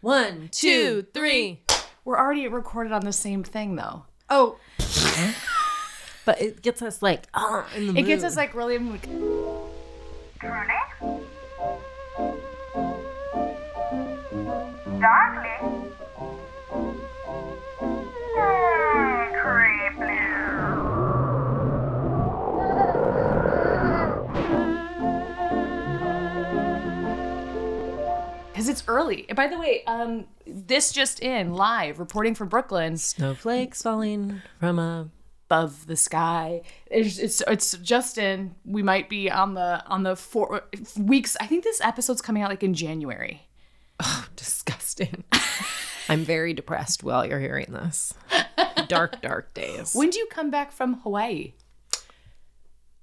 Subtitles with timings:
[0.00, 1.62] One, two, three.
[2.04, 4.04] We're already recorded on the same thing though.
[4.30, 4.56] Oh.
[6.24, 8.78] but it gets us like, ah, in the It gets us like really.
[15.00, 15.89] Darling.
[28.70, 29.26] It's early.
[29.28, 34.78] And by the way, um, this just in live reporting from Brooklyn snowflakes falling from
[35.50, 36.62] above the sky.
[36.86, 38.54] It's, it's it's just in.
[38.64, 40.62] We might be on the on the four
[40.96, 41.36] weeks.
[41.40, 43.48] I think this episode's coming out like in January.
[44.02, 45.24] Oh, disgusting.
[46.08, 48.14] I'm very depressed while you're hearing this.
[48.88, 49.94] Dark, dark days.
[49.94, 51.52] When do you come back from Hawaii?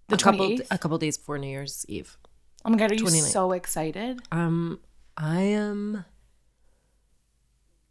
[0.09, 2.17] The a couple, a couple days before New Year's Eve.
[2.65, 3.31] Oh my god, are you 29th.
[3.31, 4.19] so excited?
[4.31, 4.79] Um,
[5.17, 6.05] I am.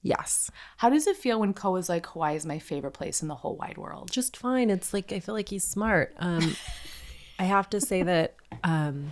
[0.02, 3.28] Yes, How does it feel when Ko is like Hawaii is my favorite place in
[3.28, 4.08] the whole wide world?
[4.12, 4.70] just fine.
[4.70, 6.14] It's like I feel like he's smart.
[6.18, 6.54] Um,
[7.40, 9.10] I have to say that um,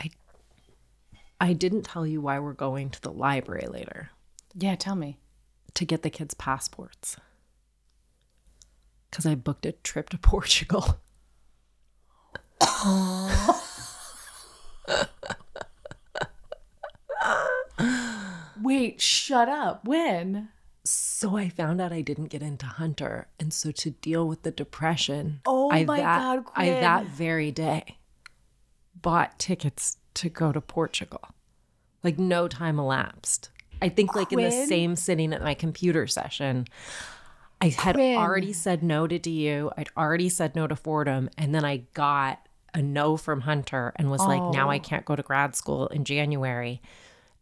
[0.00, 0.10] I
[1.40, 4.10] I didn't tell you why we're going to the library later
[4.56, 5.18] Yeah, tell me.
[5.74, 7.16] to get the kids' passports
[9.10, 10.98] because I booked a trip to Portugal.
[18.62, 19.86] Wait, shut up.
[19.86, 20.48] When?
[20.84, 24.52] So I found out I didn't get into Hunter, and so to deal with the
[24.52, 27.98] depression, Oh I my that, God, I that very day
[28.94, 31.22] bought tickets to go to Portugal.
[32.04, 33.50] Like no time elapsed.
[33.82, 36.66] I think like in the same sitting at my computer session,
[37.60, 38.16] I had Quinn.
[38.16, 39.70] already said no to DU.
[39.76, 44.10] I'd already said no to Fordham, and then I got a no from Hunter and
[44.10, 44.70] was like, now Oh.
[44.70, 46.80] I can't go to grad school in January.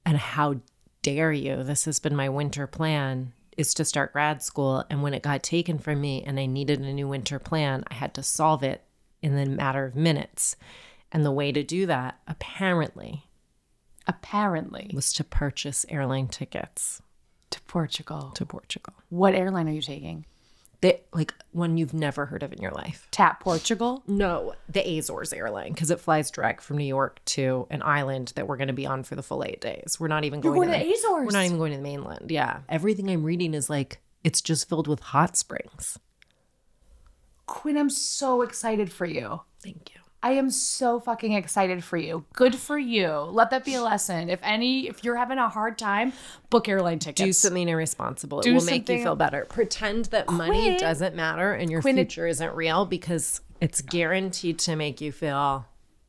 [0.06, 0.56] And how
[1.02, 1.62] dare you?
[1.62, 4.84] This has been my winter plan is to start grad school.
[4.91, 7.94] And when it got taken from me and I needed a new winter plan, I
[7.94, 8.83] had to solve it
[9.23, 10.56] in the matter of minutes.
[11.12, 13.24] And the way to do that, apparently,
[14.06, 14.90] Apparently.
[14.92, 17.00] was to purchase airline tickets
[17.50, 18.33] To Portugal.
[18.34, 18.92] to Portugal.
[19.08, 20.27] What airline are you taking?
[20.84, 23.08] They like one you've never heard of in your life.
[23.11, 24.02] Tap Portugal?
[24.06, 28.46] No, the Azores airline because it flies direct from New York to an island that
[28.46, 29.96] we're going to be on for the full eight days.
[29.98, 31.24] We're not even going, going to to the Azores?
[31.24, 32.30] We're not even going to the mainland.
[32.30, 35.98] Yeah, everything I'm reading is like it's just filled with hot springs.
[37.46, 39.40] Quinn, I'm so excited for you.
[39.62, 40.02] Thank you.
[40.24, 42.24] I am so fucking excited for you.
[42.33, 43.11] Good for you.
[43.11, 44.30] Let that be a lesson.
[44.30, 46.14] If any, if you're having a hard time,
[46.48, 47.20] book airline tickets.
[47.20, 48.40] Do something irresponsible.
[48.40, 49.45] It will make you feel better.
[49.51, 54.58] Pretend that money doesn't matter and your Quinn, it- future isn't real because it's guaranteed
[54.61, 55.67] to make you feel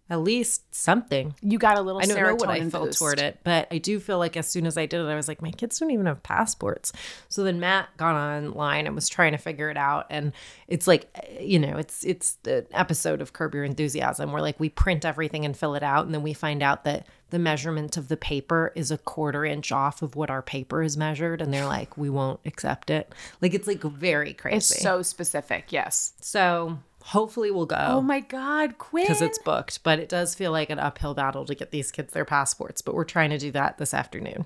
[0.07, 1.33] at least something.
[1.41, 2.99] You got a little I don't know what I felt boost.
[2.99, 5.27] toward it, but I do feel like as soon as I did it, I was
[5.27, 6.93] like, my kids don't even have passports.
[7.27, 10.31] So then Matt got online and was trying to figure it out, and
[10.67, 11.07] it's like,
[11.39, 15.43] you know, it's it's the episode of Curb Your Enthusiasm where like we print everything
[15.43, 18.71] and fill it out, and then we find out that the measurement of the paper
[18.75, 22.11] is a quarter inch off of what our paper is measured, and they're like, we
[22.11, 23.11] won't accept it.
[23.41, 24.57] Like it's like very crazy.
[24.57, 25.71] It's so specific.
[25.71, 26.13] Yes.
[26.21, 26.77] so
[27.09, 29.03] hopefully we'll go Oh my God, Quinn.
[29.05, 32.13] because it's booked, but it does feel like an uphill battle to get these kids
[32.13, 32.81] their passports.
[32.81, 34.45] But we're trying to do that this afternoon.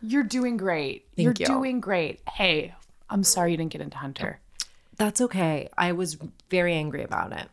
[0.00, 1.06] You're doing great.
[1.16, 1.46] Thank You're you.
[1.46, 2.20] doing great.
[2.28, 2.74] Hey,
[3.10, 4.40] I'm sorry you didn't get into Hunter.
[4.96, 5.68] That's okay.
[5.76, 6.16] I was
[6.50, 7.48] very angry about it.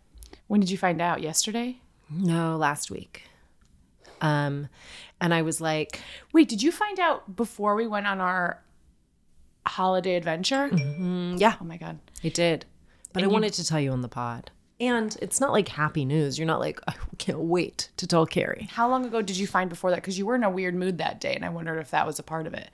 [0.47, 1.21] When did you find out?
[1.21, 1.79] Yesterday?
[2.09, 3.23] No, last week.
[4.21, 4.69] Um,
[5.19, 5.99] and I was like,
[6.33, 8.61] Wait, did you find out before we went on our
[9.65, 10.69] holiday adventure?
[10.69, 11.99] mm, yeah, Oh my God.
[12.23, 12.65] I did,
[13.15, 14.51] but I wanted to tell you on the pod.
[14.79, 16.37] And it's not like happy news.
[16.37, 18.67] You're not like, I can't wait to tell Kerry.
[18.71, 19.97] How long ago did you find before that?
[19.97, 22.19] Because you were in a weird mood that day, and I wondered if that was
[22.19, 22.69] a part of it.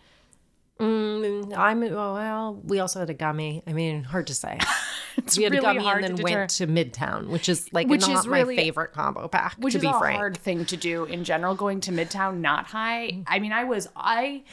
[0.79, 2.59] Mm, I'm well.
[2.63, 3.62] We also had a gummy.
[3.68, 4.57] I mean, hard to say.
[5.18, 7.88] it's we had really a gummy and then deter- went to Midtown, which is like
[7.88, 9.53] Which not is really- my favorite combo pack.
[9.59, 11.53] Which to is be a frank, hard thing to do in general.
[11.53, 13.22] Going to Midtown not high.
[13.28, 14.44] I mean, I was I,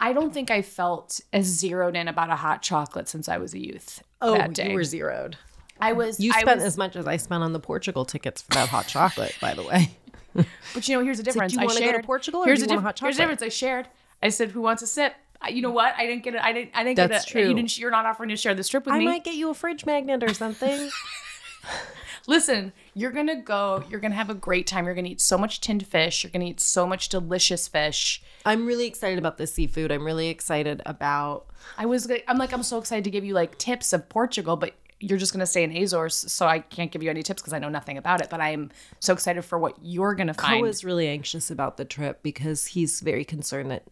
[0.00, 3.54] I don't think I felt as zeroed in about a hot chocolate since I was
[3.54, 4.02] a youth.
[4.20, 4.68] Oh, that day.
[4.70, 5.36] you were zeroed.
[5.80, 6.20] I was.
[6.20, 8.86] You spent was- as much as I spent on the Portugal tickets for that hot
[8.86, 9.96] chocolate, by the way.
[10.74, 11.52] But you know, here's the difference.
[11.52, 12.04] do you I wanna go to shared.
[12.04, 13.42] Portugal or here's do the you want a diff- hot Here's the difference.
[13.42, 13.86] I shared.
[14.20, 15.14] I said, "Who wants a sip?"
[15.48, 15.94] You know what?
[15.96, 16.40] I didn't get it.
[16.42, 16.70] I didn't.
[16.74, 16.96] I didn't.
[16.98, 17.32] I didn't That's get it.
[17.44, 17.48] true.
[17.50, 17.78] You didn't.
[17.78, 19.04] You're not offering to share the strip with I me.
[19.06, 20.90] I might get you a fridge magnet or something.
[22.26, 23.84] Listen, you're gonna go.
[23.90, 24.86] You're gonna have a great time.
[24.86, 26.22] You're gonna eat so much tinned fish.
[26.22, 28.22] You're gonna eat so much delicious fish.
[28.44, 29.90] I'm really excited about the seafood.
[29.90, 31.46] I'm really excited about.
[31.76, 32.10] I was.
[32.28, 32.52] I'm like.
[32.52, 35.64] I'm so excited to give you like tips of Portugal, but you're just gonna stay
[35.64, 38.30] in Azores, so I can't give you any tips because I know nothing about it.
[38.30, 38.70] But I'm
[39.00, 40.66] so excited for what you're gonna Ko find.
[40.66, 43.84] is really anxious about the trip because he's very concerned that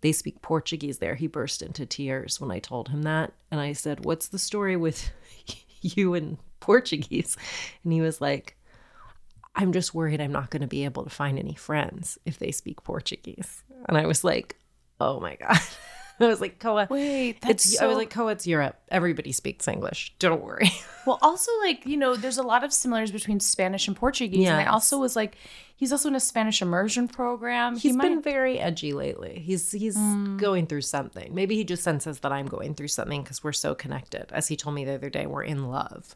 [0.00, 1.14] they speak Portuguese there.
[1.14, 3.32] He burst into tears when I told him that.
[3.50, 5.10] And I said, What's the story with
[5.80, 7.36] you and Portuguese?
[7.84, 8.56] And he was like,
[9.54, 12.50] I'm just worried I'm not going to be able to find any friends if they
[12.52, 13.62] speak Portuguese.
[13.86, 14.56] And I was like,
[15.00, 15.58] Oh my God.
[16.24, 18.76] I was like, Koa, Wait, it's, I was like, Koa, it's Europe.
[18.90, 20.14] Everybody speaks English.
[20.18, 20.70] Don't worry.
[21.06, 24.48] well, also like you know, there's a lot of similarities between Spanish and Portuguese.
[24.48, 25.36] And I also was like,
[25.76, 27.74] he's also in a Spanish immersion program.
[27.74, 29.42] He's he been very edgy lately.
[29.44, 29.96] He's he's
[30.36, 31.34] going through something.
[31.34, 34.26] Maybe he just senses that I'm going through something because we're so connected.
[34.32, 36.14] As he told me the other day, we're in love.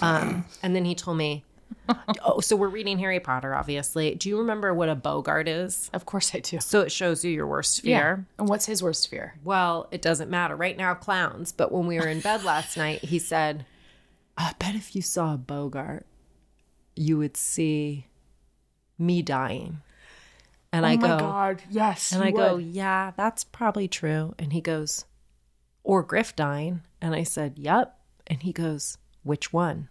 [0.00, 1.44] Um, and then he told me,
[2.24, 4.14] "Oh, so we're reading Harry Potter, obviously.
[4.14, 6.60] Do you remember what a Boggart is?" of course I do.
[6.60, 8.26] So it shows you your worst fear.
[8.38, 9.34] And what's his worst fear?
[9.44, 11.52] Well, it doesn't matter right now, clowns.
[11.52, 13.64] But when we were in bed last night, he said,
[14.36, 16.06] "I bet if you saw a Boggart,
[16.96, 18.06] you would see
[18.98, 19.80] me dying."
[20.72, 22.12] And I go, oh my go, god, yes.
[22.12, 24.34] and I go, yeah, that's probably true.
[24.38, 25.06] And he goes,
[25.82, 26.82] or Griff dying.
[27.00, 27.98] And I said, yep.
[28.26, 29.88] And he goes, which one?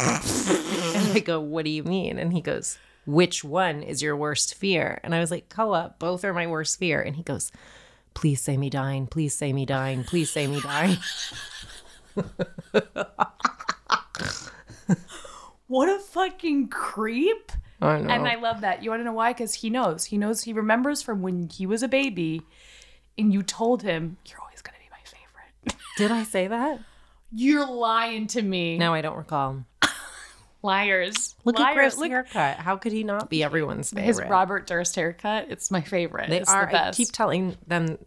[0.00, 2.18] And I go, what do you mean?
[2.18, 5.00] And he goes, which one is your worst fear?
[5.02, 7.00] And I was like, Koa, both are my worst fear.
[7.00, 7.52] And he goes,
[8.14, 9.06] please say me dying.
[9.06, 10.04] Please say me dying.
[10.04, 10.96] Please say me dying.
[15.70, 17.52] What a fucking creep.
[17.80, 18.10] I know.
[18.10, 18.82] And I love that.
[18.82, 19.32] You want to know why?
[19.32, 20.04] Because he knows.
[20.04, 20.42] He knows.
[20.42, 22.42] He remembers from when he was a baby,
[23.16, 25.80] and you told him you're always gonna be my favorite.
[25.96, 26.80] Did I say that?
[27.30, 28.78] You're lying to me.
[28.78, 29.64] No, I don't recall.
[30.62, 31.34] Liars.
[31.44, 31.68] Look Liars.
[31.70, 32.56] at Griff's Look haircut.
[32.58, 34.06] How could he not be everyone's favorite?
[34.06, 35.46] his Robert Durst haircut.
[35.50, 36.28] It's my favorite.
[36.28, 36.66] They it's are.
[36.66, 36.96] The best.
[37.00, 37.98] I keep telling them.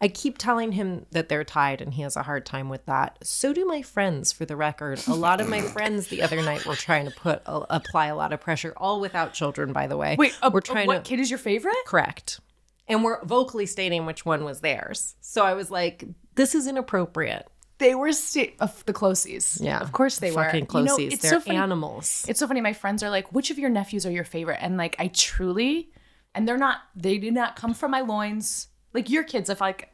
[0.00, 3.18] I keep telling him that they're tied, and he has a hard time with that.
[3.22, 4.32] So do my friends.
[4.32, 7.42] For the record, a lot of my friends the other night were trying to put
[7.46, 10.16] apply a lot of pressure, all without children, by the way.
[10.18, 11.76] Wait, a, we're a trying what to kid is your favorite?
[11.86, 12.40] correct,
[12.88, 15.14] and we're vocally stating which one was theirs.
[15.20, 16.04] So I was like,
[16.34, 17.46] "This is inappropriate."
[17.78, 19.58] They were of the closies.
[19.60, 20.80] Yeah, of course they fucking were.
[20.80, 21.58] You know, it's they're so funny.
[21.58, 22.24] animals.
[22.28, 22.60] It's so funny.
[22.62, 25.90] My friends are like, "Which of your nephews are your favorite?" And like, I truly,
[26.34, 26.78] and they're not.
[26.94, 28.68] They did not come from my loins.
[28.94, 29.92] Like your kids, if like,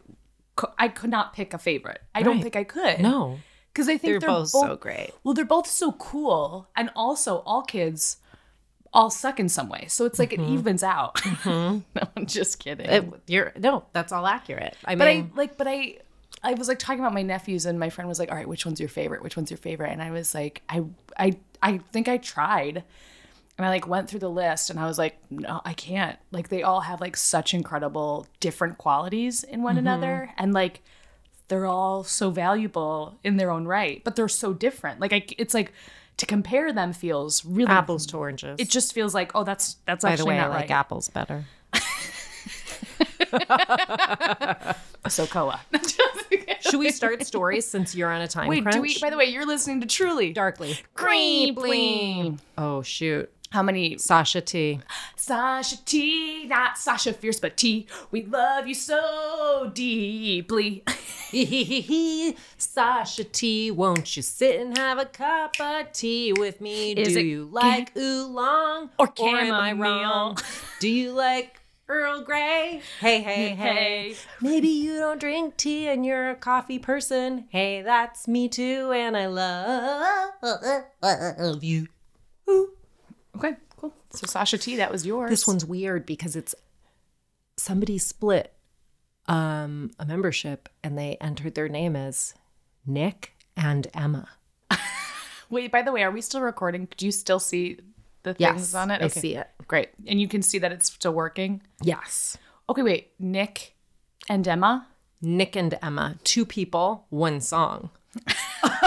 [0.54, 2.00] co- I could not pick a favorite.
[2.14, 3.00] I don't think I could.
[3.00, 3.38] no,
[3.72, 5.10] because I think they're, they're, both, so great.
[5.24, 8.18] Well, they're both so cool, and also all kids
[8.94, 9.86] all suck in some way.
[9.88, 11.20] So it's like it evens out.
[11.46, 11.82] no,
[12.16, 12.86] I'm just kidding.
[12.86, 13.14] Mm-hmm.
[13.14, 14.76] It- you're no, that's all accurate.
[14.84, 15.96] I but I mean, like, but I,
[16.42, 18.66] I was like talking about my nephews, and my friend was like, "All right, which
[18.66, 19.22] one's your favorite?
[19.22, 20.84] Which one's your favorite?" And I was like, I,
[21.16, 22.82] I, I think I tried,
[23.58, 26.18] and I like went through the list, and I was like, no, I can't.
[26.30, 29.86] Like they all have like such incredible different qualities in one mm-hmm.
[29.86, 30.82] another, and like
[31.48, 35.00] they're all so valuable in their own right, but they're so different.
[35.00, 35.72] Like I, it's like
[36.16, 38.56] to compare them feels really apples to oranges.
[38.58, 40.70] It just feels like, oh, that's that's by the actually way, I like right.
[40.70, 41.44] apples better.
[45.08, 45.60] So Koa.
[46.60, 48.76] Should we start stories since you're on a time Wait, crunch?
[48.76, 48.96] do we?
[49.00, 50.76] By the way, you're listening to Truly Darkly.
[50.94, 52.38] Creeply.
[52.56, 53.28] Oh shoot.
[53.50, 53.98] How many?
[53.98, 54.80] Sasha T.
[55.16, 57.86] Sasha T, not Sasha Fierce, but T.
[58.10, 60.84] We love you so deeply.
[62.56, 66.92] Sasha T, won't you sit and have a cup of tea with me?
[66.92, 69.76] Is Do it you like oolong or am I chamomile?
[69.82, 70.38] wrong?
[70.80, 71.58] Do you like
[71.92, 72.80] Earl Grey?
[73.00, 73.54] Hey, hey, hey.
[73.54, 74.16] Hey.
[74.40, 77.44] Maybe you don't drink tea and you're a coffee person.
[77.50, 80.32] Hey, that's me too, and I love
[81.62, 81.88] you.
[83.36, 83.92] Okay, cool.
[84.10, 85.28] So Sasha T, that was yours.
[85.28, 86.54] This one's weird because it's
[87.58, 88.54] somebody split
[89.28, 92.34] um a membership and they entered their name as
[92.86, 94.28] Nick and Emma.
[95.50, 96.88] Wait, by the way, are we still recording?
[96.96, 97.80] Do you still see
[98.22, 99.02] the things on it?
[99.02, 99.48] I see it.
[99.66, 99.90] Great.
[100.06, 101.62] And you can see that it's still working.
[101.82, 102.36] Yes.
[102.68, 103.12] Okay, wait.
[103.18, 103.74] Nick
[104.28, 104.86] and Emma.
[105.24, 107.90] Nick and Emma, two people, one song.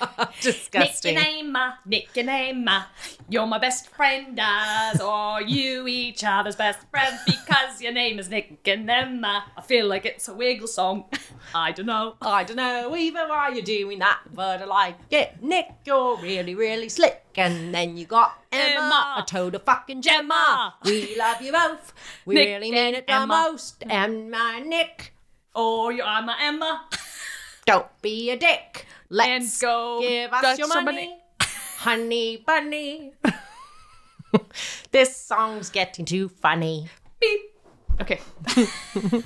[0.40, 1.14] Disgusting.
[1.14, 2.88] Nick and Emma, Nick and Emma,
[3.28, 8.28] you're my best friend as or you each other's best friend because your name is
[8.30, 9.44] Nick and Emma.
[9.56, 11.04] I feel like it's a wiggle song.
[11.54, 12.14] I don't know.
[12.22, 15.42] I don't know even why you're doing that, but I like it.
[15.42, 17.22] Nick, you're really, really slick.
[17.36, 19.14] And then you got Emma, Emma.
[19.18, 20.74] a total fucking gemma.
[20.84, 21.92] We love you both.
[22.26, 23.26] We Nick really mean it the Emma.
[23.26, 23.82] most.
[23.88, 25.14] Emma, Nick,
[25.54, 26.86] Or you're my Emma.
[27.66, 28.86] don't be a dick.
[29.10, 30.84] Let's And go give us your money.
[30.84, 31.20] money.
[31.78, 33.12] Honey bunny.
[34.92, 36.88] this song's getting too funny.
[37.20, 37.40] Beep.
[38.00, 38.20] Okay.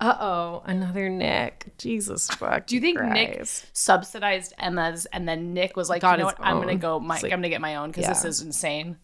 [0.00, 1.72] Uh oh, another Nick.
[1.78, 2.66] Jesus fuck.
[2.66, 3.40] Do you think Nick
[3.72, 6.36] subsidized Emma's and then Nick was like, Got you know what?
[6.40, 6.98] I'm gonna go.
[6.98, 8.96] My, like- I'm gonna get my own because this is insane.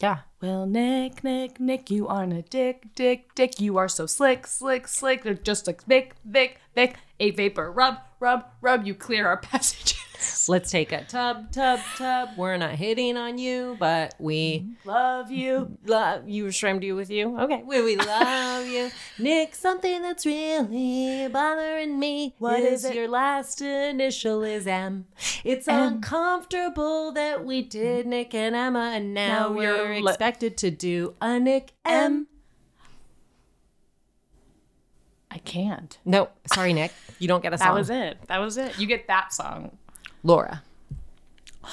[0.00, 0.18] Yeah.
[0.40, 3.60] Well, Nick, Nick, Nick, you aren't a dick, dick, dick.
[3.60, 5.22] You are so slick, slick, slick.
[5.22, 6.96] They're just like Vic, Vic, Vic.
[7.20, 8.86] A vapor, rub, rub, rub.
[8.86, 9.96] You clear our passages.
[10.48, 12.30] Let's take a tub, tub, tub.
[12.36, 15.76] We're not hitting on you, but we Love you.
[15.86, 16.50] love you.
[16.50, 17.38] Shrimmed you with you.
[17.38, 17.62] Okay.
[17.64, 18.90] We, we love you.
[19.18, 22.34] Nick, something that's really bothering me.
[22.38, 22.94] What is it?
[22.96, 25.06] Your last initial is M.
[25.44, 25.94] It's M.
[25.94, 30.70] uncomfortable that we did Nick and Emma, and now, Now we're you're le- expected to
[30.70, 32.26] do a Nick M.
[35.30, 35.98] I can't.
[36.04, 36.92] No, sorry, Nick.
[37.18, 37.68] You don't get a song.
[37.68, 38.18] That was it.
[38.28, 38.78] That was it.
[38.78, 39.76] You get that song.
[40.22, 40.62] Laura.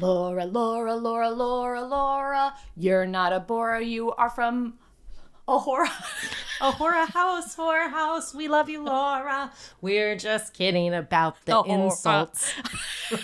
[0.00, 2.54] Laura, Laura, Laura, Laura, Laura.
[2.76, 3.84] You're not a Bora.
[3.84, 4.74] You are from
[5.48, 5.90] Ahora.
[6.62, 8.34] A horror house, horror house.
[8.34, 9.50] We love you, Laura.
[9.80, 12.52] We're just kidding about the The insults.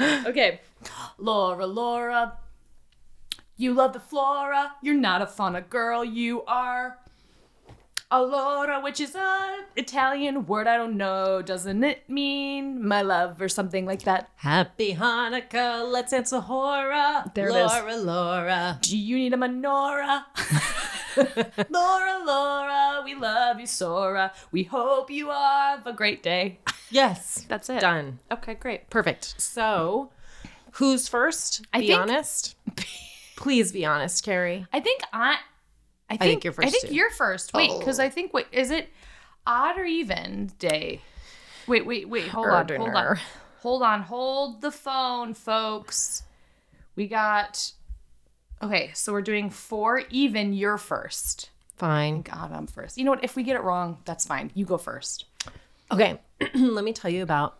[0.00, 0.62] okay.
[1.18, 2.38] Laura, Laura.
[3.56, 4.72] You love the flora.
[4.82, 6.04] You're not a fauna girl.
[6.04, 6.98] You are
[8.10, 11.42] a Laura, which is an Italian word I don't know.
[11.42, 14.28] Doesn't it mean my love or something like that?
[14.36, 15.90] Happy Hanukkah.
[15.90, 17.24] Let's answer horror.
[17.34, 17.72] There it is.
[17.72, 18.78] Laura, Laura.
[18.82, 20.24] Do you need a menorah?
[21.70, 24.32] Laura, Laura, we love you, Sora.
[24.52, 26.58] We hope you have a great day.
[26.90, 27.46] Yes.
[27.48, 27.80] That's it.
[27.80, 28.18] Done.
[28.30, 28.90] Okay, great.
[28.90, 29.34] Perfect.
[29.40, 30.10] So,
[30.72, 31.66] who's first?
[31.72, 32.54] I be think- honest.
[33.36, 34.66] Please be honest, Kerry.
[34.72, 35.38] I think I.
[36.08, 36.88] I think, think you're first, I think too.
[36.90, 36.94] Oh.
[36.94, 37.52] you're first.
[37.52, 38.10] Wait, because I oh.
[38.10, 38.88] think wait, is it
[39.46, 41.00] odd or even day?
[41.66, 42.28] Wait, wait, wait.
[42.28, 43.18] Hold on, hold on,
[43.58, 44.02] hold on.
[44.02, 46.22] Hold the phone, folks.
[46.94, 47.72] We got.
[48.62, 50.52] Okay, so we're doing four even.
[50.52, 51.50] You're first.
[51.76, 52.22] Fine.
[52.22, 52.96] God, I'm first.
[52.96, 53.24] You know what?
[53.24, 54.50] If we get it wrong, that's fine.
[54.54, 55.26] You go first.
[55.92, 56.18] Okay.
[56.54, 57.58] Let me tell you about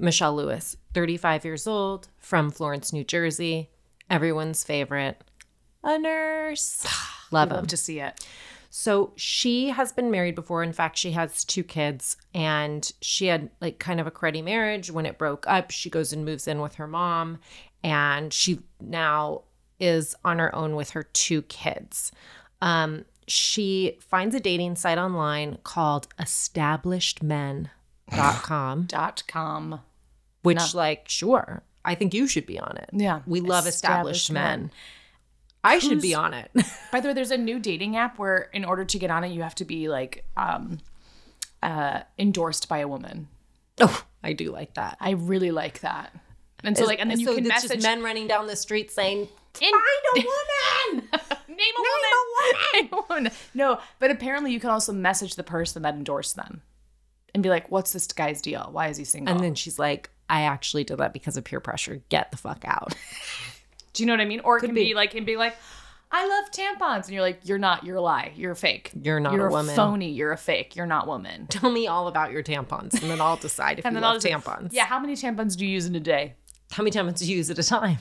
[0.00, 3.70] Mischele Lewis, 35 years old, from Florence, New Jersey.
[4.10, 5.22] Everyone's favorite.
[5.84, 6.86] A nurse.
[7.30, 7.50] Love.
[7.50, 8.24] Love to see it.
[8.74, 10.62] So she has been married before.
[10.62, 14.90] In fact, she has two kids, and she had like kind of a cruddy marriage.
[14.90, 17.38] When it broke up, she goes and moves in with her mom,
[17.84, 19.42] and she now
[19.78, 22.12] is on her own with her two kids.
[22.62, 29.80] Um, she finds a dating site online called establishedmen.com, Dot com.
[30.42, 32.90] which, like, sure, I think you should be on it.
[32.92, 33.20] Yeah.
[33.26, 34.60] We love established, Established men.
[34.60, 34.70] men.
[35.64, 36.50] I should be on it.
[36.92, 39.28] By the way, there's a new dating app where in order to get on it,
[39.32, 40.78] you have to be like um
[41.62, 43.28] uh endorsed by a woman.
[43.80, 44.96] oh, I do like that.
[45.00, 46.12] I really like that.
[46.64, 49.28] And so like and then you can message just men running down the street saying,
[49.60, 50.26] In- "Find a
[50.94, 51.08] woman."
[51.48, 52.62] Name a woman.
[52.74, 53.32] Name a woman.
[53.54, 56.62] No, but apparently you can also message the person that endorsed them
[57.34, 58.68] and be like, "What's this guy's deal?
[58.72, 61.60] Why is he single?" and then she's like, "I actually did that because of peer
[61.60, 62.02] pressure.
[62.08, 62.94] Get the fuck out."
[63.92, 64.40] Do you know what I mean?
[64.40, 64.86] Or it can be.
[64.86, 64.94] be.
[64.94, 65.54] like, and be like,
[66.10, 67.84] "I love tampons," and you're like, "You're not.
[67.84, 68.32] You're a lie.
[68.36, 68.90] You're a fake.
[69.02, 69.76] You're not You're a woman.
[69.76, 70.10] phony.
[70.10, 70.74] You're a fake.
[70.76, 73.94] You're not woman." Tell me all about your tampons, and then I'll decide if And
[73.94, 74.70] you then I'll love just- tampons.
[74.72, 74.86] Yeah.
[74.86, 76.34] How many tampons do you use in a day?
[76.70, 77.98] How many tampons do you use at a time?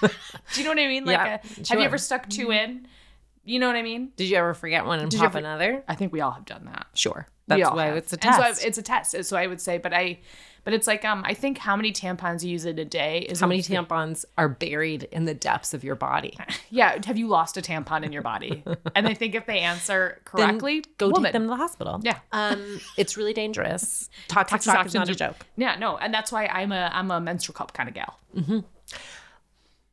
[0.00, 0.08] Do
[0.56, 1.04] you know what I mean?
[1.04, 2.86] Like, Yeah, a, have you ever stuck two in?
[3.44, 4.12] You know what I mean?
[4.16, 5.82] Did you ever forget one and Did pop ever- another?
[5.88, 6.86] I think we all have done that.
[6.94, 7.26] Sure.
[7.48, 7.96] That's why have.
[7.96, 8.64] it's a And so I- test.
[8.64, 9.24] it's a test.
[9.24, 10.20] So I would say, but I,
[10.64, 13.40] but it's like um, I think how many tampons you use in a day is
[13.40, 16.36] How a- many tampons are buried in the depths of your body?
[16.70, 18.64] Yeah, have you lost a tampon in your body?
[18.96, 21.22] and I think if they answer Then correctly, go woman.
[21.24, 22.00] take them to the hospital.
[22.02, 22.18] Yeah.
[22.32, 24.08] Um, it's really dangerous.
[24.28, 25.36] Toxic Toxic shock is not a joke.
[25.56, 28.18] Yeah, no, and that's why I'm a I'm a menstrual cup kind of gal.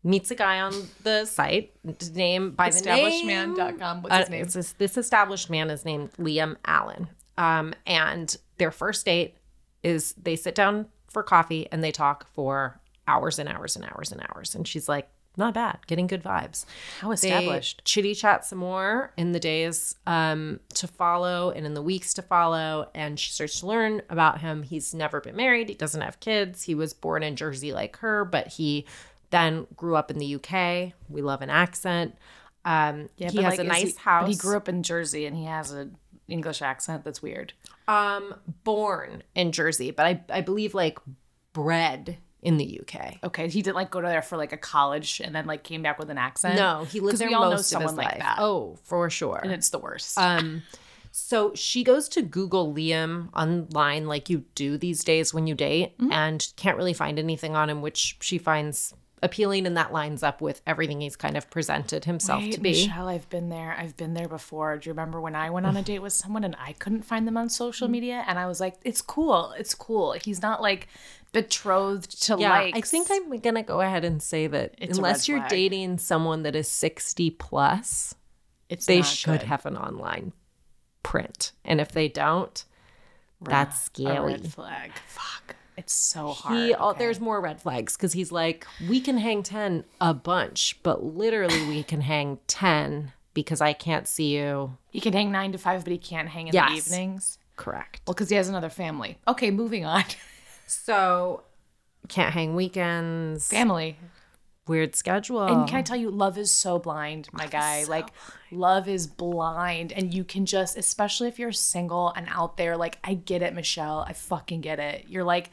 [0.04, 0.74] Meets a guy on
[1.04, 1.74] the site.
[2.16, 3.24] Name by the name.
[3.28, 4.02] Establishedmen.com.
[4.02, 4.42] What's Uh, his name?
[4.42, 7.08] it's this, this established man is named Liam Allen.
[7.38, 9.36] Um, and their first date
[9.84, 14.12] is they sit down for coffee and they talk for hours and hours and hours
[14.12, 14.56] and hours.
[14.56, 16.66] And she's like, not bad, getting good vibes.
[17.00, 17.84] How established.
[17.86, 22.22] Chitty chat some more in the days um, to follow and in the weeks to
[22.22, 22.90] follow.
[22.94, 24.64] And she starts to learn about him.
[24.64, 25.70] He's never been married.
[25.70, 26.64] He doesn't have kids.
[26.64, 28.86] He was born in Jersey like her, but he
[29.30, 30.94] then grew up in the UK.
[31.08, 32.18] We love an accent.
[32.66, 34.28] Um, he has like, a nice he- house.
[34.28, 35.98] He grew up in Jersey and he has an
[36.28, 37.54] English accent that's weird.
[37.88, 40.98] um, born in Jersey, but I, I believe like
[41.54, 43.18] bred in the UK.
[43.24, 45.82] Okay, he didn't like go to there for like a college and then like came
[45.82, 46.56] back with an accent.
[46.56, 48.20] No, he lived there we all know most of someone his like life.
[48.20, 48.38] that.
[48.40, 49.40] Oh, for sure.
[49.44, 50.18] and it's the worst.
[50.18, 50.64] Um,
[51.12, 55.98] so she goes to Google Liam online, like you do these days when you date,
[56.00, 56.12] Mm-hmm.
[56.14, 60.42] and can't really find anything on him, which she finds appealing and that lines up
[60.42, 62.88] with everything he's kind of presented himself Wait, to be.
[62.88, 63.76] Mischele, I've been there.
[63.78, 64.78] I've been there before.
[64.78, 67.28] Do you remember when I went on a date with someone and I couldn't find
[67.28, 67.92] them on social mm-hmm.
[67.92, 68.24] media?
[68.28, 69.54] And I was like, it's cool.
[69.58, 70.14] It's cool.
[70.14, 70.88] He's not like
[71.34, 72.76] betrothed to Yeah, like.
[72.76, 75.50] I think I'm gonna go ahead and say that It's unless you're flag.
[75.50, 78.16] dating someone that is 60 plus,
[78.70, 79.44] it's they should good.
[79.44, 80.34] have an online
[81.04, 81.52] print.
[81.64, 82.64] And if they don't,
[83.42, 84.34] that's a scary.
[84.34, 84.92] red flag.
[85.08, 85.56] Fuck.
[85.82, 86.58] It's so hard.
[86.58, 87.00] He, okay.
[87.00, 91.66] there's more red flags because he's like, we can hang 10 a bunch, but literally
[91.68, 94.78] we can hang 10 because I can't see you.
[94.92, 96.70] He can hang nine to five, but he can't hang in Yes.
[96.70, 97.38] the evenings.
[97.56, 98.02] Correct.
[98.06, 99.18] Well, because he has another family.
[99.28, 100.04] Okay, moving on.
[100.68, 101.44] So
[102.08, 103.48] can't hang weekends.
[103.50, 103.98] family.
[104.68, 105.44] Weird schedule.
[105.44, 107.84] And can I tell you, love is so blind, my guy.
[107.90, 108.08] like,
[108.52, 109.92] love is blind.
[109.92, 113.54] And you can just, especially if you're single and out there, like, I get it,
[113.54, 114.06] Mischele.
[114.08, 115.06] I fucking get it.
[115.10, 115.50] You're like,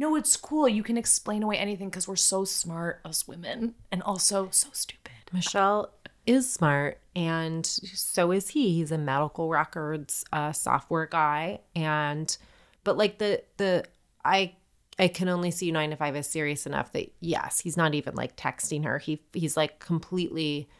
[0.00, 0.66] no, it's cool.
[0.66, 5.12] You can explain away anything because we're so smart, us women, and also so stupid.
[5.30, 5.90] Mischele
[6.24, 8.72] is smart, and so is he.
[8.72, 12.34] He's a medical records uh, software guy, and
[12.82, 13.84] but like the the
[14.24, 14.54] I
[14.98, 17.94] I can only see you nine to five as serious enough that yes, he's not
[17.94, 18.96] even like texting her.
[18.96, 20.70] He he's like completely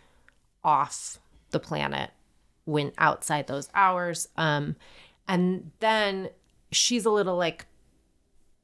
[0.64, 1.18] off
[1.50, 2.10] the planet
[2.64, 4.28] when outside those hours.
[4.38, 4.76] Um,
[5.28, 6.30] and then
[6.72, 7.66] she's a little like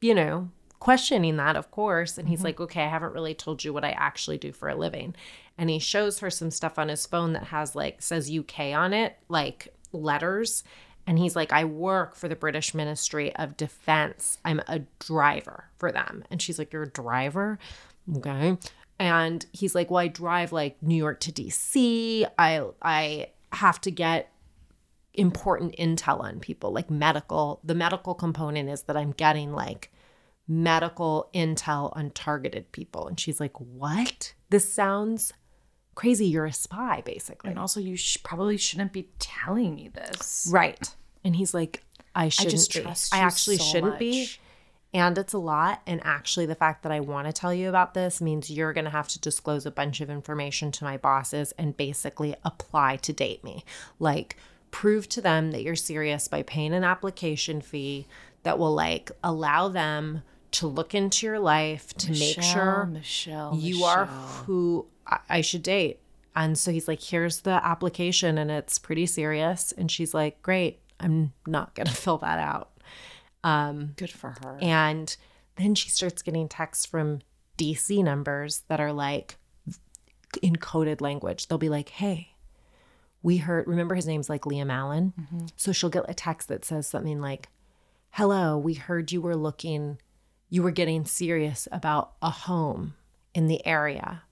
[0.00, 2.19] you know, questioning that, of course.
[2.19, 2.47] And he's mm-hmm.
[2.47, 5.15] like, okay, I haven't really told you what I actually do for a living.
[5.59, 8.93] And he shows her some stuff on his phone that has like, says UK on
[8.93, 10.62] it, like letters.
[11.07, 14.38] And he's like, I work for the British Ministry of Defense.
[14.45, 16.25] I'm a driver for them.
[16.31, 17.59] And she's like, You're a driver?
[18.17, 18.57] Okay.
[18.99, 22.29] And he's like, Well, I drive like New York to DC.
[22.38, 24.33] I I have to get
[25.17, 29.91] important intel on people like medical the medical component is that i'm getting like
[30.49, 33.07] medical intel on targeted people.
[33.09, 34.35] And she's like what?
[34.51, 35.33] This sounds
[35.95, 36.27] crazy.
[36.27, 37.51] You're a spy basically.
[37.51, 40.49] And also, you sh- probably shouldn't be telling me this.
[40.51, 40.95] right.
[41.25, 41.83] And he's like
[42.15, 43.17] i shouldn't just be.
[43.17, 44.31] i actually so shouldn't be.
[44.95, 45.83] and it's a lot.
[45.87, 48.85] And actually the fact that i want to tell you about this means you're going
[48.85, 53.13] to have to disclose a bunch of information to my bosses and basically apply to
[53.13, 53.65] date me.
[53.99, 54.37] Like
[54.71, 58.07] prove to them that you're serious by paying an application fee
[58.43, 63.85] that will like allow them to look into your life to make sure Mischele, you
[63.85, 66.00] are who I- I should date.
[66.35, 69.73] And so he's like, here's the application, and it's pretty serious.
[69.73, 72.71] And she's like, great, I'm not going to fill that out.
[73.43, 74.59] Um, Good for her.
[74.61, 75.17] And
[75.57, 77.21] then she starts getting texts from
[77.57, 79.37] DC numbers that are like
[80.43, 81.49] in coded language.
[81.49, 82.35] They'll be like, hey,
[83.26, 85.12] we heard, remember his name's like Liam Allen?
[85.56, 87.49] So she'll get a text that says something like,
[88.10, 89.99] hello, we heard you were looking,
[90.49, 92.95] you were getting serious about a home
[93.34, 94.23] in the area,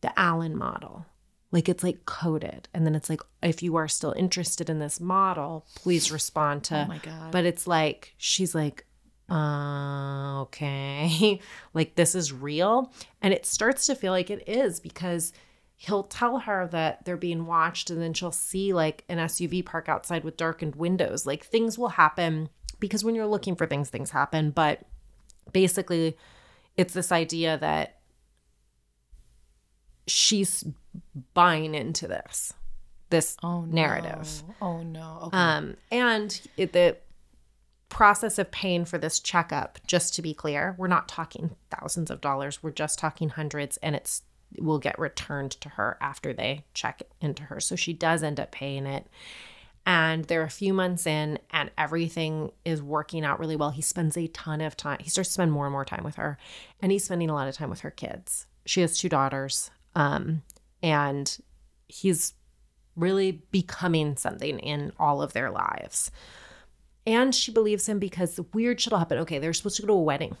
[0.00, 1.06] the Allen model.
[1.50, 2.68] Like it's like coded.
[2.72, 6.84] And then it's like, if you are still interested in this model, please respond to.
[6.84, 7.32] Oh my God.
[7.32, 8.86] But it's like, she's like,
[9.28, 11.40] uh, okay.
[11.74, 12.92] like this is real.
[13.20, 15.32] And it starts to feel like it is because
[15.76, 19.88] he'll tell her that they're being watched and then she'll see like an SUV park
[19.88, 21.26] outside with darkened windows.
[21.26, 22.48] Like things will happen
[22.80, 24.50] because when you're looking for things, things happen.
[24.50, 24.80] But
[25.52, 26.16] basically,
[26.76, 28.00] it's this idea that
[30.06, 30.64] she's
[31.32, 32.52] buying into this
[33.10, 34.54] this oh, narrative No.
[34.60, 35.18] Oh no.
[35.24, 35.36] Okay.
[35.36, 36.96] um and it, the
[37.88, 42.20] process of paying for this checkup just to be clear we're not talking thousands of
[42.20, 44.22] dollars we're just talking hundreds and it's
[44.58, 47.60] will get returned to her after they check into her.
[47.60, 49.06] So she does end up paying it.
[49.86, 53.70] And they're a few months in and everything is working out really well.
[53.70, 56.16] He spends a ton of time he starts to spend more and more time with
[56.16, 56.38] her
[56.80, 58.46] and he's spending a lot of time with her kids.
[58.64, 60.42] She has two daughters um,
[60.82, 61.36] and
[61.86, 62.32] he's
[62.96, 66.10] really becoming something in all of their lives.
[67.06, 69.18] And she believes him because the weird shit will happen.
[69.18, 70.34] Okay they're supposed to go to a wedding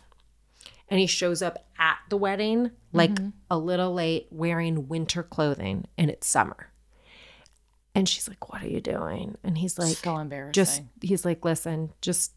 [0.88, 3.30] and he shows up at the wedding like mm-hmm.
[3.50, 6.72] a little late wearing winter clothing and it's summer.
[7.94, 9.36] And she's like what are you doing?
[9.42, 10.52] And he's like so embarrassing.
[10.52, 12.32] just he's like listen just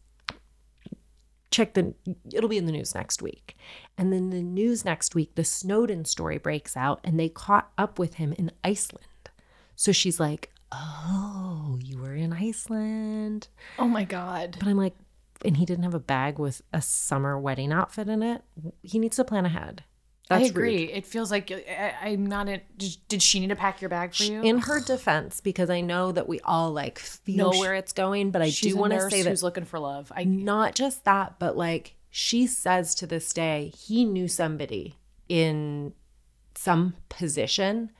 [1.50, 1.94] check the
[2.32, 3.56] it'll be in the news next week.
[3.96, 7.98] And then the news next week the snowden story breaks out and they caught up
[7.98, 9.04] with him in iceland.
[9.76, 13.48] So she's like oh you were in iceland.
[13.78, 14.56] Oh my god.
[14.58, 14.94] but i'm like
[15.44, 18.42] and he didn't have a bag with a summer wedding outfit in it
[18.82, 19.84] he needs to plan ahead
[20.30, 20.88] I agree.
[20.88, 20.90] rude.
[20.90, 22.60] It feels like uh, I, I'm not in.
[22.76, 24.42] Did, did she need to pack your bag for you?
[24.42, 28.30] in her defense because i know that we all like feel No, where it's going
[28.30, 30.12] but i do want to say that who's looking for love.
[30.14, 34.96] I not just that, but like she says to this day, he knew somebody
[35.28, 35.92] in
[36.54, 37.90] some position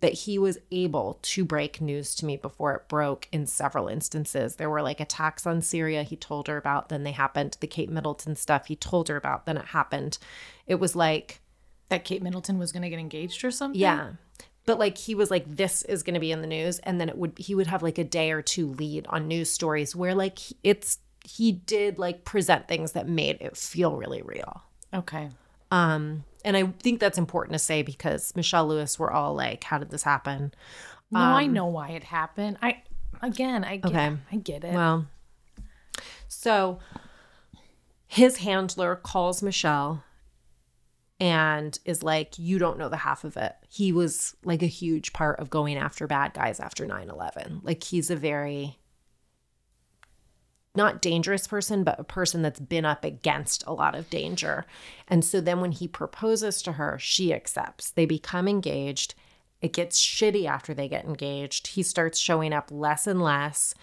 [0.00, 4.56] that he was able to break news to me before it broke in several instances.
[4.56, 7.56] There were like attacks on Syria he told her about, then they happened.
[7.60, 10.18] The Kate Middleton stuff he told her about, then it happened.
[10.66, 11.40] It was like,
[11.90, 13.80] That Kate Middleton was going to get engaged or something?
[13.80, 14.12] yeah.
[14.66, 17.08] But like he was like, this is going to be in the news, and then
[17.08, 20.14] it would he would have like a day or two lead on news stories where
[20.14, 24.62] like it's he did like present things that made it feel really real.
[24.92, 25.30] Okay.
[25.70, 29.78] Um, and I think that's important to say because Mischele Lewis were all like, "How
[29.78, 30.52] did this happen?"
[31.10, 32.58] No, I know why it happened.
[32.62, 32.82] I
[33.22, 34.16] again, I get, Okay.
[34.32, 34.74] I get it.
[34.74, 35.06] Well,
[36.28, 36.78] so
[38.06, 40.02] his handler calls Mischele
[41.20, 43.54] and is like, You don't know the half of it.
[43.68, 47.60] He was like a huge part of going after bad guys after 9 11.
[47.62, 48.79] Like, he's a very
[50.74, 54.64] not dangerous person, but a person that's been up against a lot of danger.
[55.08, 57.90] And so then when he proposes to her, she accepts.
[57.90, 59.14] They become engaged.
[59.60, 61.68] It gets shitty after they get engaged.
[61.68, 63.74] He starts showing up less and less.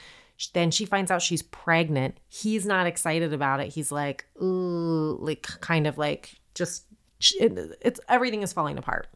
[0.53, 2.19] Then she finds out she's pregnant.
[2.29, 3.73] He's not excited about it.
[3.73, 6.85] He's like, ooh, like kind of like just
[7.39, 9.07] it's everything is falling apart.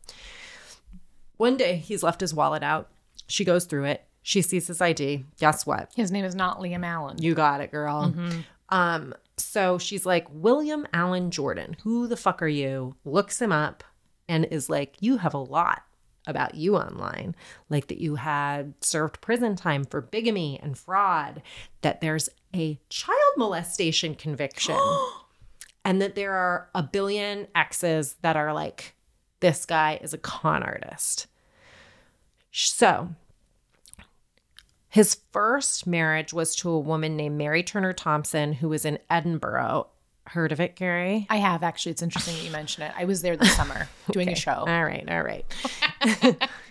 [1.37, 2.89] One day he's left his wallet out.
[3.27, 4.03] She goes through it.
[4.23, 5.25] She sees his ID.
[5.39, 5.91] Guess what?
[5.95, 7.17] His name is not Liam Allen.
[7.21, 8.13] You got it, girl.
[8.69, 12.95] Um, so she's like, William Allen Jordan, who the fuck are you?
[13.03, 13.83] Looks him up
[14.29, 15.83] and is like, You have a lot
[16.27, 17.35] about you online.
[17.69, 21.41] Like that you had served prison time for bigamy and fraud,
[21.81, 24.77] that there's a child molestation conviction,
[25.85, 28.95] and that there are a billion exes that are like,
[29.39, 31.27] This guy is a con artist.
[32.51, 33.09] So
[34.91, 39.87] his first marriage was to a woman named Mary Turner Thompson, who was in Edinburgh.
[40.27, 41.25] Heard of it, Gary?
[41.29, 41.93] I have actually.
[41.93, 42.91] It's interesting that you mention it.
[42.95, 44.51] I was there this summer doing a show.
[44.67, 45.45] All right, all right.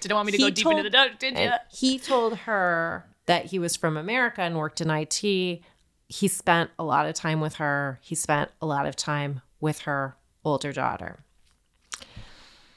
[0.00, 1.50] Didn't want me to He go deep told- into the dark, did you?
[1.72, 5.20] He told her that he was from America and worked in IT.
[5.20, 7.98] He spent a lot of time with her.
[8.02, 11.24] He spent a lot of time with her older daughter.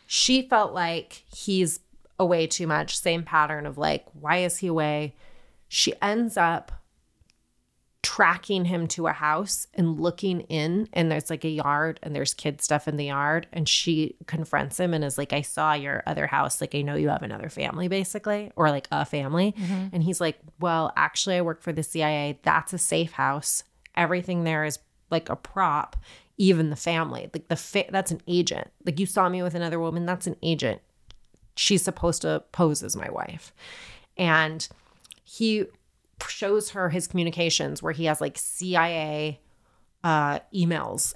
[0.08, 1.80] She felt like he's
[2.20, 2.98] away too much.
[2.98, 5.16] Same pattern of like, why is he away?
[5.76, 6.72] She ends up
[8.04, 12.36] tracking him to a house and looking in and there's like a yard and there's
[12.36, 16.04] kid stuff in the yard and she confronts him and is like I saw your
[16.06, 16.62] other house.
[16.62, 19.56] Like I know you have another family basically or like a family.
[19.58, 19.88] Mm-hmm.
[19.94, 23.64] And he's like well actually I work for the CIA that's a safe house.
[23.96, 24.78] Everything there is
[25.10, 25.96] like a prop
[26.38, 27.32] even the family.
[27.34, 28.70] Like the fa- that's an agent.
[28.86, 30.06] Like you saw me with another woman.
[30.06, 30.82] That's an agent.
[31.56, 33.52] She's supposed to pose as my wife.
[34.18, 34.68] And
[35.34, 35.66] he
[36.28, 39.42] shows her his communications where he has like CIA
[40.04, 41.16] uh, emails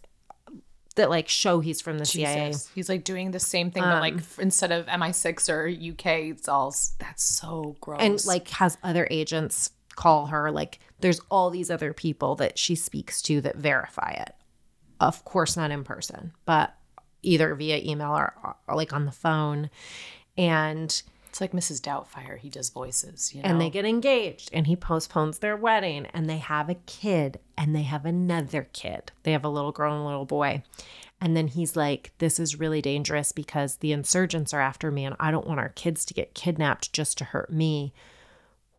[0.96, 2.52] that like show he's from the CIA.
[2.74, 6.74] He's like doing the same thing, but like instead of MI6 or UK, it's all
[6.98, 8.00] that's so gross.
[8.02, 10.50] And like has other agents call her.
[10.50, 14.34] Like there's all these other people that she speaks to that verify it.
[15.00, 16.74] Of course, not in person, but
[17.22, 18.34] either via email or,
[18.68, 19.70] or like on the phone.
[20.36, 21.04] And
[21.38, 21.82] it's like Mrs.
[21.82, 22.40] Doubtfire.
[22.40, 23.50] He does voices, you know.
[23.50, 27.76] and they get engaged and he postpones their wedding and they have a kid and
[27.76, 30.64] they have another kid they have a little girl and a little boy
[31.22, 35.16] and then he's like this is really dangerous because the insurgents are after me and
[35.20, 37.94] i don't want our kids to get kidnapped just to hurt me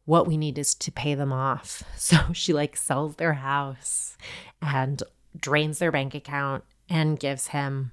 [0.05, 4.16] what we need is to pay them off so she like sells their house
[4.62, 5.03] and
[5.37, 7.92] drains their bank account and gives him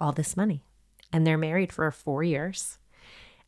[0.00, 0.62] all this money
[1.12, 2.78] and they're married for four years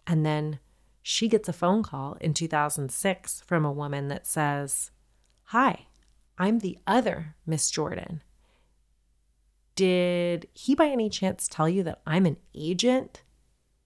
[0.09, 0.59] and then
[1.03, 4.91] she gets a phone call in 2006 from a woman that says,
[5.45, 5.87] Hi,
[6.39, 8.23] I'm the other Miss Jordan.
[9.75, 13.23] Did he by any chance tell you that I'm an agent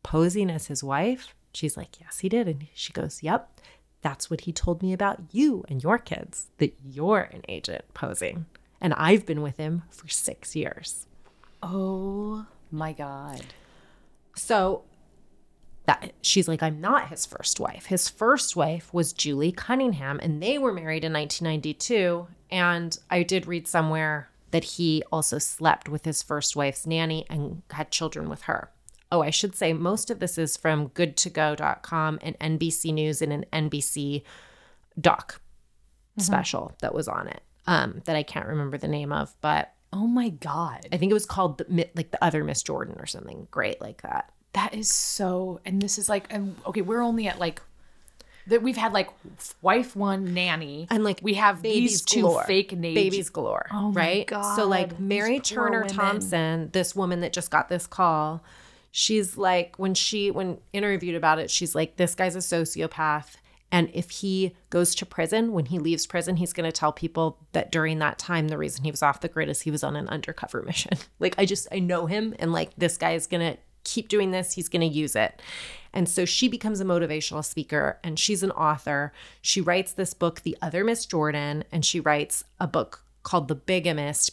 [0.02, 1.34] posing as his wife?
[1.52, 2.48] She's like, Yes, he did.
[2.48, 3.60] And she goes, Yep,
[4.00, 8.46] that's what he told me about you and your kids, that you're an agent posing.
[8.80, 11.06] And I've been with him for six years.
[11.62, 13.44] oh my god.
[14.34, 14.84] So
[16.00, 17.86] that she's like, I'm not his first wife.
[17.86, 22.26] His first wife was Julie Cunningham, and they were married in 1992.
[22.50, 27.62] And I did read somewhere that he also slept with his first wife's nanny and
[27.70, 28.70] had children with her.
[29.10, 33.44] Oh, I should say most of this is from goodtogo.com and NBC News and an
[33.52, 34.22] NBC
[35.00, 35.40] doc
[36.18, 40.06] special that was on it um, that I can't remember the name of, but Oh
[40.06, 40.86] my god.
[40.90, 44.00] I think it was called the, like the other Miss Jordan or something great like
[44.02, 44.32] that.
[44.52, 47.62] That is so and this is like and okay, we're only at like
[48.46, 49.08] that we've had like
[49.60, 52.42] wife one nanny And, like, we have babies these two galore.
[52.44, 53.68] fake babies galore.
[53.72, 54.30] Oh my right?
[54.56, 55.84] So like Mary Turner.
[55.84, 58.42] Thompson, this woman that just got this call,
[58.90, 63.36] she's like when she when interviewed about it, she's like, this guy's a sociopath.
[63.70, 67.38] And if he goes to prison, when he leaves prison, he's going to tell people
[67.52, 69.96] that during that time, the reason he was off the grid is he was on
[69.96, 70.98] an undercover mission.
[71.18, 74.30] like, I just, I know him, and like, this guy is going to keep doing
[74.30, 74.52] this.
[74.52, 75.40] He's going to use it.
[75.92, 79.12] And so she becomes a motivational speaker and she's an author.
[79.42, 83.54] She writes this book, The Other Miss Jordan, and she writes a book called The
[83.54, 84.30] Bigamist.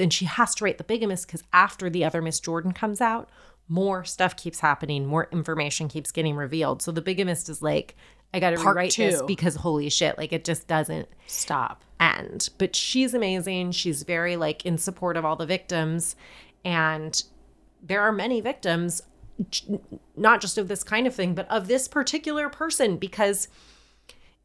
[0.00, 3.28] And she has to write The Bigamist because after The Other Miss Jordan comes out,
[3.68, 6.82] more stuff keeps happening, more information keeps getting revealed.
[6.82, 7.94] So The Bigamist is like,
[8.34, 12.48] I got to rewrite this because holy shit, like it just doesn't stop end.
[12.56, 13.72] But she's amazing.
[13.72, 16.16] She's very like in support of all the victims.
[16.64, 17.22] And
[17.82, 19.02] there are many victims,
[20.16, 23.48] not just of this kind of thing, but of this particular person, because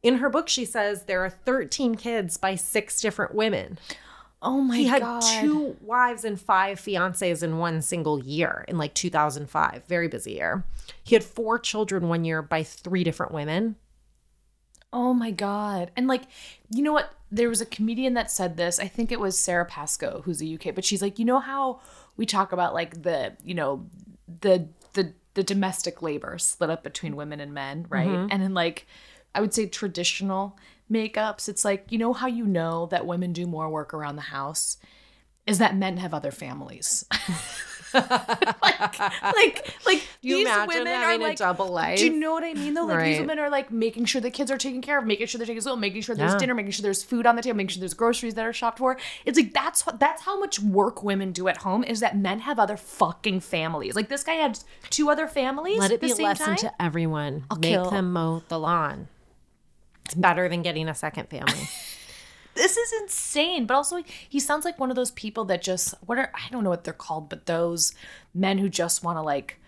[0.02, 3.78] in her book, she says there are 13 kids by six different women.
[4.42, 4.78] oh my god.
[4.78, 9.84] He had god two wives and five fiancés in one single year in like 2005.
[9.86, 10.64] Very busy year.
[11.02, 13.76] He had four children one year by three different women.
[14.92, 15.90] Oh my god.
[15.96, 16.22] And like,
[16.70, 17.12] you know what?
[17.30, 18.80] There was a comedian that said this.
[18.80, 21.80] I think it was Sara Pascoe, who's a UK, but she's like, you know how
[22.18, 23.86] we talk about like the, you know,
[24.42, 28.08] the the the domestic labor split up between women and men, right?
[28.08, 28.28] Mm-hmm.
[28.30, 28.86] And in like
[29.34, 30.58] I would say traditional
[30.90, 34.22] makeups, it's like, you know how you know that women do more work around the
[34.22, 34.78] house
[35.46, 37.04] is that men have other families.
[38.62, 38.62] like,
[39.22, 41.98] like, like you these women are a like, double life?
[41.98, 42.74] Do you know what I mean?
[42.74, 45.26] Though, like these women are like making sure the kids are taken care of, making
[45.26, 46.38] sure they're taken school, making sure there's Yeah.
[46.38, 48.78] dinner, making sure there's food on the table, making sure there's groceries that are shopped
[48.78, 48.98] for.
[49.24, 51.84] It's like that's that's how much work women do at home.
[51.84, 53.94] Is that men have other fucking families?
[53.94, 54.58] Like this guy had
[54.90, 55.78] two other families.
[55.78, 56.56] Let at it be the a same lesson time?
[56.56, 57.44] to everyone.
[57.50, 57.90] I'll Make kill.
[57.90, 59.08] them mow the lawn.
[60.04, 61.52] It's better than getting a second family.
[62.58, 66.18] this is insane but also he sounds like one of those people that just what
[66.18, 67.94] are i don't know what they're called but those
[68.34, 69.58] men who just want to like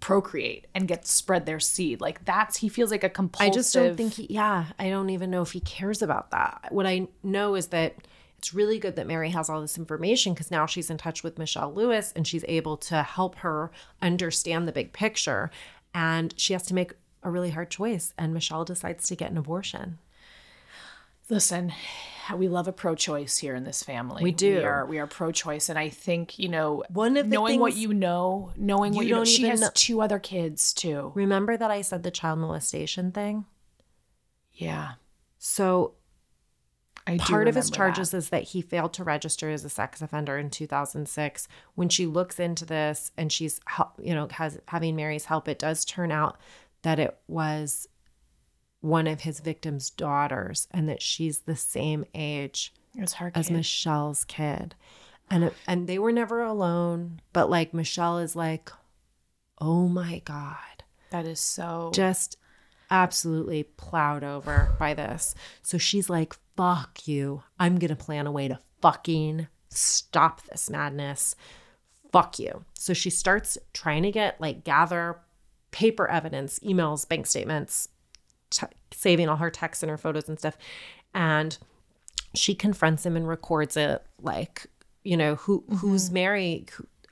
[0.00, 3.74] procreate and get spread their seed like that's he feels like a compulsive I just
[3.74, 6.68] don't think he, yeah, I don't even know if he cares about that.
[6.70, 7.96] What I know is that
[8.38, 11.36] it's really good that Mary has all this information because now she's in touch with
[11.36, 15.50] Mischele Lewis and she's able to help her understand the big picture.
[15.94, 18.14] And she has to make a really hard choice.
[18.16, 19.98] And Mischele decides to get an abortion.
[21.30, 21.72] Listen
[22.36, 24.58] we love a pro-choice here in this family We do.
[24.58, 27.74] we are we are pro-choice and i think you know One of the knowing what
[27.74, 31.10] you know knowing what You you know don't she has know- two other kids too
[31.16, 33.46] Remember that I said the child molestation thing?
[34.52, 34.92] yeah
[35.38, 35.94] So
[37.06, 38.16] I part of his charges that.
[38.18, 42.38] is that he failed to register as a sex offender in 2006 when she looks
[42.38, 43.58] into this and she's
[44.00, 46.38] you know has having mary's help it does turn out
[46.82, 47.88] that it was
[48.80, 53.50] one of his victim's daughters and that she's the same age as kid.
[53.50, 54.74] mischele's kid
[55.30, 58.70] and and they were never alone but like michelle is like
[59.60, 60.56] oh my god
[61.10, 62.36] that is so just
[62.90, 65.34] absolutely plowed over by this.
[65.62, 67.42] So she's like, fuck you.
[67.58, 71.36] I'm going to plan a way to fucking stop this madness.
[72.12, 72.64] Fuck you.
[72.74, 75.20] So she starts trying to get, like, gather
[75.70, 77.88] paper evidence, emails, bank statements,
[78.50, 80.56] t- saving all her texts and her photos and stuff.
[81.14, 81.56] And
[82.34, 84.66] she confronts him and records it like
[85.02, 86.64] you know who who's mary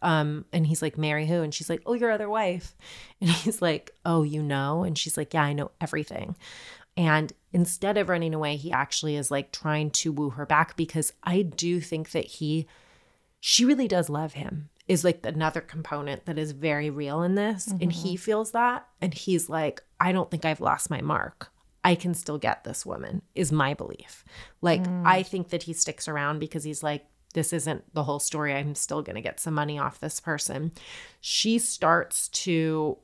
[0.03, 1.43] um and he's like mary who?
[1.43, 2.77] And she's like oh your other wife.
[3.21, 4.85] And he's like oh you know?
[4.85, 6.37] And she's like yeah i know everything.
[6.97, 11.13] And instead of running away he actually is like trying to woo her back because
[11.23, 12.67] i do think that he
[13.41, 17.67] she really does love him is like another component that is very real in this.
[17.67, 18.89] And he feels that.
[19.01, 21.51] And he's like i don't think i've lost my mark.
[21.85, 24.25] I can still get this woman is my belief.
[24.61, 25.03] Like mm.
[25.07, 28.55] i think that he sticks around because he's like this isn't the whole story.
[28.55, 30.73] I'm still going to get some money off this person.
[31.21, 32.99] She starts to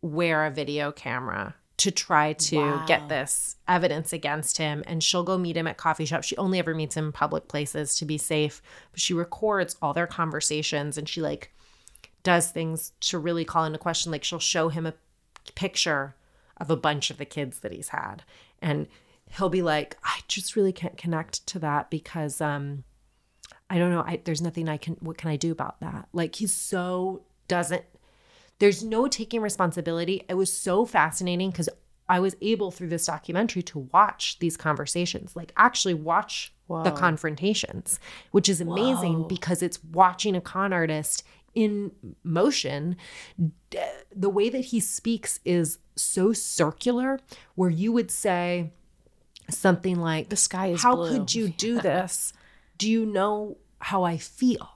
[0.00, 2.86] wear a video camera to try to Wow.
[2.86, 6.26] get this evidence against him and she'll go meet him at coffee shops.
[6.26, 9.94] She only ever meets him in public places to be safe but she records all
[9.94, 11.52] their conversations and she like
[12.24, 14.10] does things to really call into question.
[14.10, 14.94] Like she'll show him a
[15.54, 16.16] picture
[16.60, 18.22] of a bunch of the kids that he's had
[18.60, 18.86] and
[19.36, 22.84] he'll be like i just really can't connect to that because um
[23.70, 26.36] i don't know I, there's nothing i can what can i do about that like
[26.36, 27.84] he's so doesn't
[28.58, 30.24] there's no taking responsibility.
[30.28, 31.68] It was so fascinating because
[32.08, 37.98] I was able through this documentary to watch these conversations, like actually watch the confrontations,
[38.30, 39.28] which is amazing Whoa.
[39.28, 41.22] because it's watching a con artist
[41.54, 42.96] in motion.
[44.14, 47.20] The way that he speaks is so circular,
[47.54, 48.72] where you would say
[49.50, 52.32] something like, The sky is How blue." could you do this?
[52.76, 54.68] Do you know how I feel?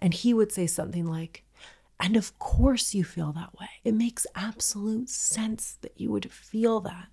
[0.00, 1.44] And he would say something like,
[2.00, 3.68] And of course you feel that way.
[3.84, 7.08] It makes absolute sense that you would feel that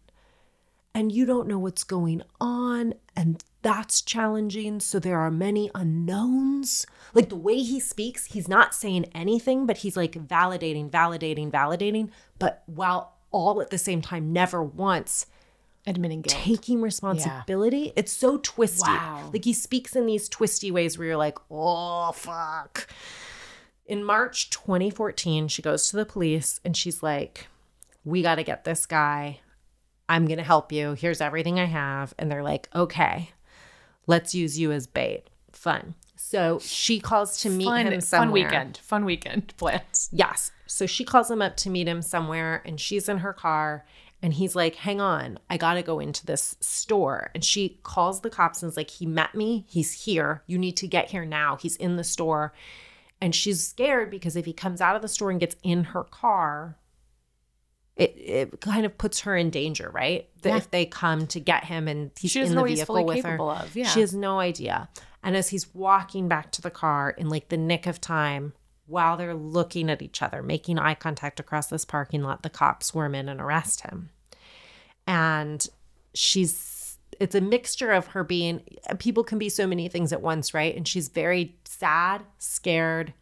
[0.94, 4.80] and you don't know what's going on and that's challenging.
[4.80, 6.86] So there are many unknowns.
[7.14, 12.10] Like the way he speaks he's not saying anything but he's like validating validating validating
[12.40, 15.26] but while all at the same time never once
[15.88, 16.38] Admitting guilt.
[16.44, 18.90] taking responsibility it's so twisty.
[18.92, 19.30] Wow.
[19.34, 22.88] like he speaks in these twisty ways where you're like oh fuck.
[23.86, 27.48] In march 2014 she goes to the police and she's like
[28.06, 29.42] we got to get this guy
[30.12, 30.92] I'm going to help you.
[30.92, 32.14] Here's everything I have.
[32.20, 33.30] And they're like, okay,
[34.08, 35.30] let's use you as bait.
[35.54, 35.96] Fun.
[36.18, 38.26] So she calls to meet fun, him somewhere.
[38.28, 38.78] fun weekend.
[38.84, 40.10] Fun weekend plans.
[40.12, 40.52] Yes.
[40.68, 43.86] So she calls him up to meet him somewhere and she's in her car
[44.22, 47.32] and he's like, hang on, I got to go into this store.
[47.34, 49.66] And she calls the cops and is like, he met me.
[49.70, 50.44] He's here.
[50.46, 51.56] You need to get here now.
[51.56, 52.54] He's in the store.
[53.22, 56.04] And she's scared because if he comes out of the store and gets in her
[56.04, 56.76] car,
[58.02, 60.28] it, it kind of puts her in danger, right?
[60.42, 60.58] That Yeah.
[60.58, 63.24] if they come to get him and he's in the know what he's vehicle with
[63.26, 63.88] her, of, yeah.
[63.88, 64.90] she has no idea.
[65.24, 68.54] And as he's walking back to the car in like the nick of time,
[68.88, 72.88] while they're looking at each other, making eye contact across this parking lot, the cops
[72.88, 74.10] swarm in and arrest him.
[75.08, 75.66] And
[76.14, 78.62] she's, it's a mixture of her being,
[79.00, 80.76] people can be so many things at once, right?
[80.76, 83.14] And she's very sad, scared,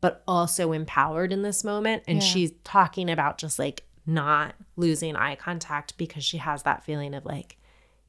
[0.00, 2.02] but also empowered in this moment.
[2.06, 2.28] And Yeah.
[2.28, 7.24] she's talking about just like not losing eye contact because she has that feeling of
[7.24, 7.58] like,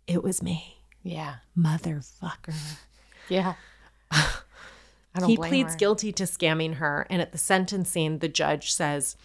[0.07, 1.35] it was me, Yeah.
[1.57, 2.55] motherfucker.
[3.27, 3.53] Yeah.
[4.11, 5.77] I don't He pleads her.
[5.77, 7.05] guilty to scamming her.
[7.09, 9.15] And at the sentencing, the judge says,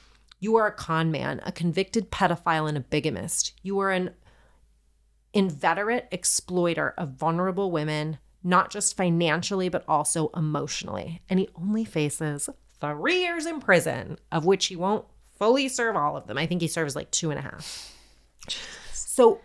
[0.41, 3.53] You are a con man, a convicted pedophile, and a bigamist.
[3.63, 4.11] You are an
[5.33, 11.23] inveterate exploiter of vulnerable women, not just financially, but also emotionally.
[11.29, 12.49] And he only faces
[12.81, 15.07] three years in prison, of which he won't
[15.37, 16.39] fully serve all of them.
[16.39, 17.93] I think he serves like two and a half.
[18.93, 19.41] So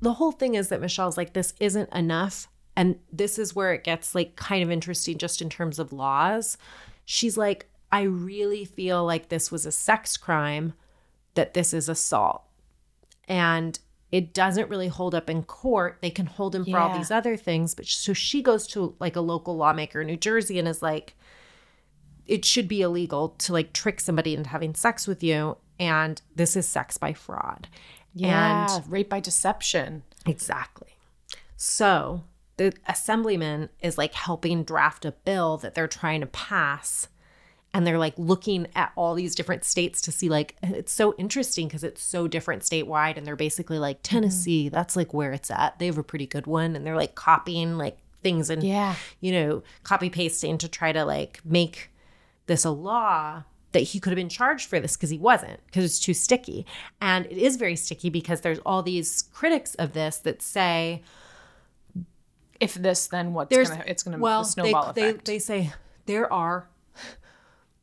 [0.00, 2.48] the whole thing is that Mischele's like, this isn't enough.
[2.76, 6.56] And this is where it gets like kind of interesting just in terms of laws.
[7.04, 10.74] She's like, I really feel like this was a sex crime,
[11.34, 12.44] that this is assault.
[13.28, 13.78] And
[14.12, 15.98] it doesn't really hold up in court.
[16.00, 17.74] They can hold him for all these other things.
[17.74, 21.16] But so she goes to like a local lawmaker in New Jersey and is like,
[22.30, 25.56] it should be illegal to like trick somebody into having sex with you.
[25.80, 27.66] And this is sex by fraud.
[28.14, 28.68] Yeah.
[28.76, 30.04] And rape by deception.
[30.24, 30.96] Exactly.
[31.56, 32.22] So
[32.56, 37.08] the assemblyman is like helping draft a bill that they're trying to pass.
[37.74, 41.66] And they're like looking at all these different states to see, like, it's so interesting
[41.66, 43.16] because it's so different statewide.
[43.16, 44.14] And they're basically like, mm-hmm.
[44.14, 45.78] Tennessee, that's like where it's at.
[45.80, 46.76] They have a pretty good one.
[46.76, 48.94] And they're like copying like things and, Yeah.
[49.20, 51.90] you know, copy pasting to try to like make
[52.46, 55.84] this a law that he could have been charged for this because he wasn't because
[55.84, 56.66] it's too sticky
[57.00, 61.02] and it is very sticky because there's all these critics of this that say
[62.58, 63.84] If this, then what's there's gonna?
[63.86, 65.24] It's gonna well the snowball they, effect.
[65.24, 65.72] they, they say
[66.06, 66.68] there are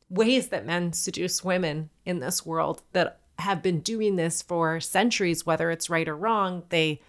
[0.09, 5.45] ways that men seduce women in this world that have been doing this for centuries
[5.45, 6.99] whether it's right or wrong they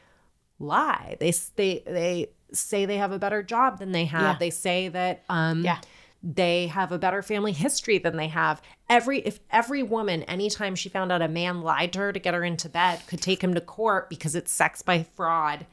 [0.59, 4.37] lie they they they say they have a better job than they have Yeah.
[4.39, 5.79] they say that um Yeah.
[6.23, 8.61] They have a better family history than they have.
[8.89, 12.35] Every if every woman anytime she found out a man lied to her to get
[12.35, 15.67] her into bed could take him to court because it's sex by fraud.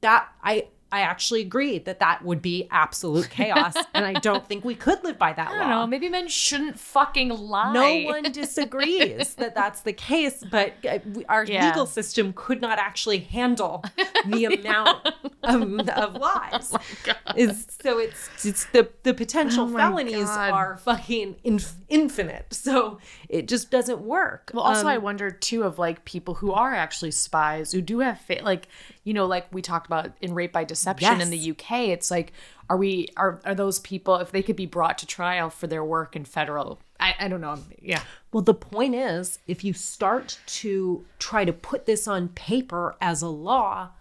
[0.00, 4.64] That I I actually agree that that would be absolute chaos, and I don't think
[4.64, 5.58] we could live by that I law.
[5.58, 5.86] don't know.
[5.86, 7.72] Maybe men shouldn't fucking lie.
[7.72, 11.66] No one disagrees that that's the case, but uh, we- our Yeah.
[11.68, 13.84] legal system could not actually handle
[14.26, 15.06] the amount
[15.42, 16.74] of, of lies.
[17.36, 20.50] Is so it's it's the the potential Oh my felonies God.
[20.50, 22.46] are fucking inf- infinite.
[22.54, 22.98] So
[23.28, 24.50] it just doesn't work.
[24.54, 28.00] Well, also, Um, I wonder too of like people who are actually spies who do
[28.00, 28.68] have fa- like
[29.08, 31.88] you know like we talked about in rape by deception in the UK.
[31.88, 32.34] It's like
[32.68, 35.82] are we are are those people if they could be brought to trial for their
[35.82, 36.78] work in federal?
[37.00, 37.58] I I don't know.
[37.80, 42.96] Yeah, Well, the point is, if you start to try to put this on paper
[43.00, 43.92] as a law,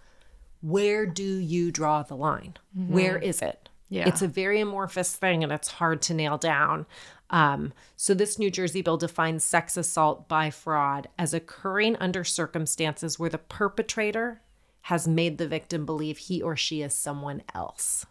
[0.62, 2.58] where do you draw the line?
[2.76, 3.70] Where is it?
[3.88, 4.10] Yeah.
[4.10, 6.86] It's a very amorphous thing and it's hard to nail down.
[7.30, 13.17] Um, so, this New Jersey bill defines sex assault by fraud as occurring under circumstances
[13.17, 14.42] where the perpetrator
[14.88, 18.06] has made the victim believe he or she is someone else.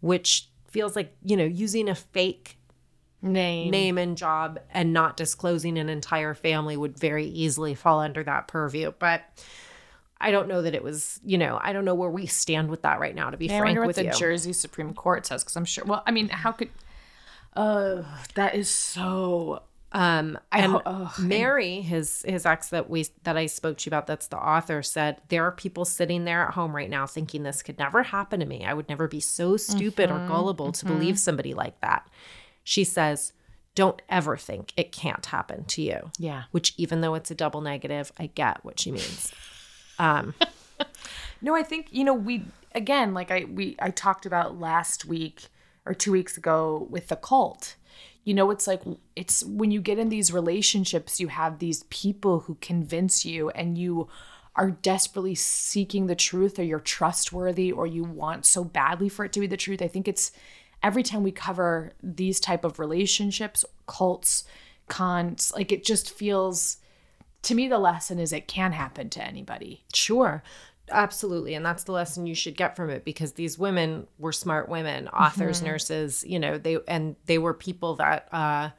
[0.00, 2.58] Which feels like, you know, using a fake
[3.22, 3.70] Name.
[3.70, 8.48] name and job and not disclosing an entire family would very easily fall under that
[8.48, 8.92] purview.
[8.98, 9.22] But
[10.20, 12.82] I don't know that it was, you know, I don't know where we stand with
[12.82, 14.12] that right now, to be I frank wonder what with the you.
[14.12, 15.84] Jersey Supreme Court says because I'm sure.
[15.84, 16.68] Well, I mean, how could?
[17.56, 18.02] Uh,
[18.34, 19.62] that is so.
[19.92, 24.06] Um, and and- Mary, his his ex that we that I spoke to you about,
[24.06, 27.62] that's the author, said there are people sitting there at home right now thinking this
[27.62, 28.64] could never happen to me.
[28.66, 32.06] I would never be so stupid Mm-hmm, or gullible to believe somebody like that.
[32.64, 33.32] She says,
[33.74, 36.44] "Don't ever think it can't happen to you." Yeah.
[36.50, 39.32] Which, even though it's a double negative, I get what she means.
[39.98, 40.34] Um,
[41.40, 45.46] No, I think you know we again like I we I talked about last week
[45.86, 47.76] or 2 weeks ago with the cult.
[48.28, 48.82] You know it's like
[49.16, 53.78] it's when you get in these relationships you have these people who convince you and
[53.78, 54.06] you
[54.54, 59.32] are desperately seeking the truth or you're trustworthy or you want so badly for it
[59.32, 59.80] to be the truth.
[59.80, 60.30] I think it's
[60.82, 64.44] every time we cover these type of relationships, cults,
[64.88, 66.76] cons, like it just feels
[67.44, 69.84] to me the lesson is it can happen to anybody.
[69.94, 70.42] Sure.
[70.90, 71.54] Absolutely.
[71.54, 75.08] And that's the lesson you should get from it because these women were smart women,
[75.08, 78.70] authors, nurses, you know, they and they were people that uh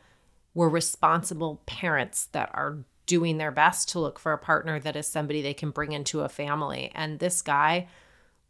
[0.53, 5.07] were responsible parents that are doing their best to look for a partner that is
[5.07, 6.91] somebody they can bring into a family.
[6.93, 7.87] And this guy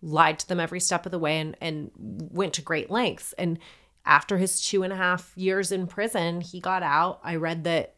[0.01, 3.33] lied to them every step of the way and, and went to great lengths.
[3.33, 3.59] And
[4.05, 7.19] after his two and a half years in prison, he got out.
[7.23, 7.95] I read that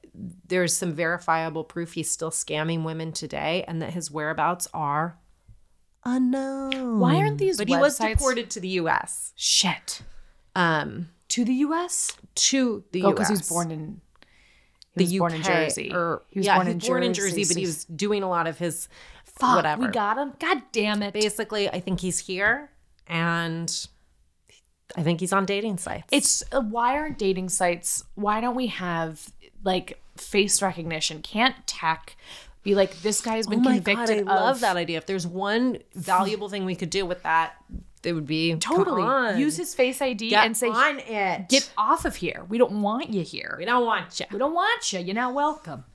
[0.48, 5.18] there's some verifiable proof he's still scamming women today and that his whereabouts are
[6.04, 7.00] unknown.
[7.00, 9.34] Why aren't these But he was deported to the US.
[9.36, 10.02] Shit.
[10.56, 12.12] Um To the US?
[12.36, 13.14] to the Oh, US.
[13.14, 14.02] because he was born in
[14.96, 15.92] the he was born in Jersey.
[15.94, 17.86] Or, he was yeah, born he in was born in Jersey, Jersey, but he was
[17.86, 18.88] doing a lot of his
[19.26, 19.82] Fuck, whatever.
[19.84, 20.34] we got him.
[20.40, 21.14] God damn it.
[21.14, 22.70] Basically, I think he's here
[23.08, 23.88] and
[24.98, 26.08] I think he's on dating sites.
[26.12, 28.04] It's uh, why aren't dating sites?
[28.16, 29.32] Why don't we have
[29.64, 31.22] like face recognition?
[31.22, 32.18] Can't tech
[32.64, 34.78] be like this guy has oh been oh my convicted God, I love of that
[34.78, 34.98] idea.
[34.98, 37.54] If there's one valuable thing we could do with that,
[38.04, 41.50] it would be totally use his face ID Get and say on it.
[41.50, 42.46] get off of here.
[42.50, 43.56] We don't want you here.
[43.58, 44.26] we don't want you.
[44.32, 45.00] We don't want you.
[45.00, 45.86] You're not welcome.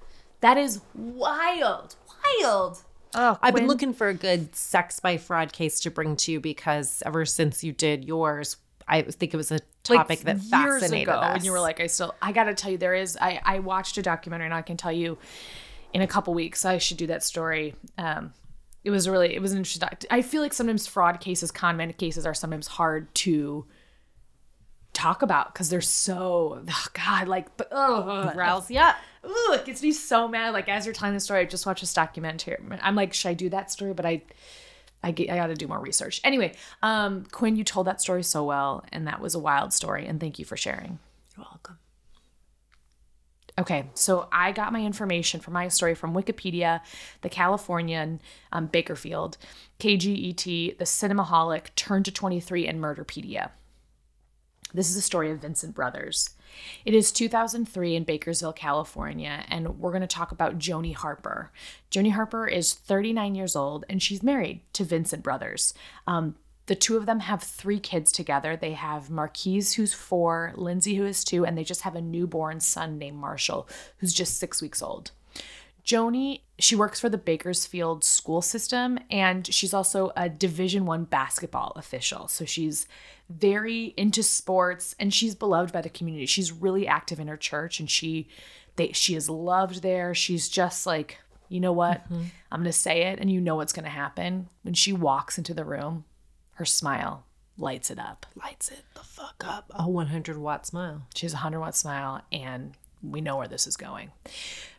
[0.41, 1.97] That is wild.
[2.43, 2.83] Wild.
[3.15, 6.41] Oh, I've been looking for a good sex by fraud case to bring to you
[6.41, 11.37] because ever since you did yours, I think it was a topic that fascinated us.
[11.37, 13.17] and you were like, I still, I got to tell you, there is.
[13.21, 15.17] I I watched a documentary, and I can tell you,
[15.93, 17.75] in a couple weeks, I should do that story.
[17.99, 18.33] Um,
[18.85, 19.89] it was really, it was an interesting.
[20.11, 23.67] I feel like sometimes fraud cases, con man cases, are sometimes hard to
[24.93, 28.33] talk about because they're so, oh God, like, but oh,
[28.71, 28.97] you up.
[29.27, 30.55] Ooh, it gets me so mad.
[30.55, 32.57] Like as you're telling the story, I just watched this documentary.
[32.81, 33.93] I'm like, should I do that story?
[33.93, 34.23] But I,
[35.03, 36.21] I get, I got to do more research.
[36.25, 40.07] Anyway, um, Quinn, you told that story so well, and that was a wild story.
[40.07, 40.99] And thank you for sharing.
[41.37, 41.79] You're welcome.
[43.59, 46.81] Okay, so I got my information for my story from Wikipedia,
[47.23, 48.21] the Californian,
[48.53, 49.39] um, Bakersfield,
[49.81, 53.51] KGET, the Cinemaholic, Turn to 23, and Murderpedia.
[54.75, 56.31] This is a story of Vincent Brothers.
[56.85, 61.51] It is 2003 in Bakersville, California, and we're going to talk about Joni Harper.
[61.91, 65.73] Joni Harper is 39 years old and she's married to Vincent Brothers.
[66.07, 66.35] Um,
[66.67, 68.57] the two of them have three kids together.
[68.57, 72.61] They have Marquise, who's four, Lindsay, who is two, and they just have a newborn
[72.61, 75.13] son named Marshall, who's just six weeks old.
[75.87, 81.73] Joni, she works for the Bakersfield school system and she's also a Division 1 basketball
[81.77, 82.27] official.
[82.27, 82.89] So she's
[83.31, 86.27] very into sports and she's beloved by the community.
[86.27, 88.27] She's really active in her church and she
[88.75, 90.13] they she is loved there.
[90.13, 92.03] She's just like, you know what?
[92.05, 92.25] Mm-hmm.
[92.51, 94.49] I'm going to say it and you know what's going to happen.
[94.63, 96.05] When she walks into the room,
[96.57, 97.25] her smile
[97.59, 98.27] lights it up.
[98.35, 99.71] Lights it the fuck up.
[99.75, 101.03] A 100 watt smile.
[101.15, 104.11] She has a 100 watt smile, and we know where this is going.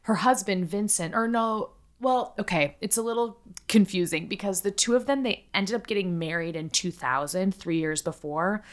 [0.03, 5.05] Her husband, Vincent, or no, well, okay, it's a little confusing because the two of
[5.05, 8.63] them, they ended up getting married in 2000, three years before.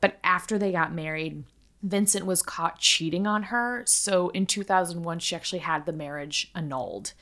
[0.00, 1.44] But after they got married,
[1.82, 3.82] Vincent was caught cheating on her.
[3.86, 7.12] So in 2001, she actually had the marriage annulled.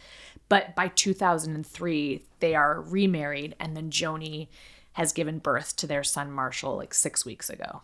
[0.48, 4.48] But by 2003, they are remarried, and then Joni
[4.98, 7.82] has given birth to their son Marshall like six weeks ago.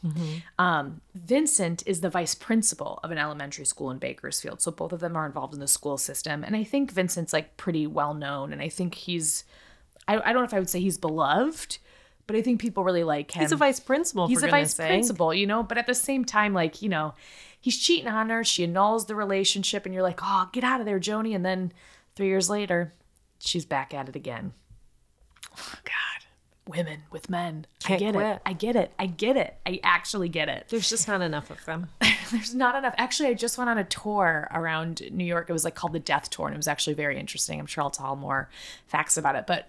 [0.58, 4.60] Um, Vincent is the vice principal of an elementary school in Bakersfield.
[4.60, 6.42] So both of them are involved in the school system.
[6.42, 8.52] And I think Vincent's like pretty well known.
[8.52, 9.44] And I think he's,
[10.08, 11.78] I, I don't know if I would say he's beloved,
[12.26, 13.42] but I think people really like him.
[13.42, 14.26] He's a vice principal.
[14.26, 14.88] He's for a vice sake.
[14.88, 17.14] principal, you know, but at the same time, like, you know,
[17.60, 18.42] he's cheating on her.
[18.42, 21.32] She annuls the relationship, and you're like, oh, get out of there, Joni.
[21.32, 21.72] And then
[22.16, 22.92] three years later,
[23.38, 24.52] she's back at it again.
[25.56, 26.23] Oh, God.
[26.66, 27.66] Women with men.
[27.84, 28.26] I Can't get quit.
[28.26, 28.42] it.
[28.46, 28.92] I get it.
[28.98, 29.56] I get it.
[29.66, 30.66] I actually get it.
[30.68, 31.88] There's just not enough of them.
[32.30, 32.94] There's not enough.
[32.96, 35.50] Actually, I just went on a tour around New York.
[35.50, 37.60] It was like called the Death Tour, and it was actually very interesting.
[37.60, 38.48] I'm sure I'll tell more
[38.86, 39.46] facts about it.
[39.46, 39.68] But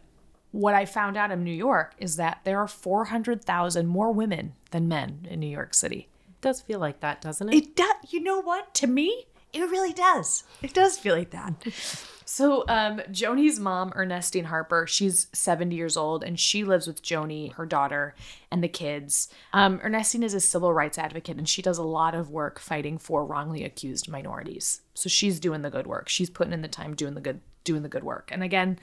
[0.52, 4.88] what I found out in New York is that there are 400,000 more women than
[4.88, 6.08] men in New York City.
[6.30, 7.56] It does feel like that, doesn't it?
[7.56, 7.96] It does.
[8.10, 8.74] You know what?
[8.76, 9.26] To me,
[9.56, 10.44] it really does.
[10.62, 11.54] It does feel like that.
[12.28, 17.54] So, um, Joni's mom, Ernestine Harper, she's 70 years old and she lives with Joni,
[17.54, 18.16] her daughter,
[18.52, 19.30] and the kids.
[19.54, 22.98] Um, Ernestine is a civil rights advocate and she does a lot of work fighting
[22.98, 24.82] for wrongly accused minorities.
[24.96, 26.10] So she's doing the good work.
[26.10, 28.30] She's putting in the time doing the good doing the good work.
[28.32, 28.80] And again,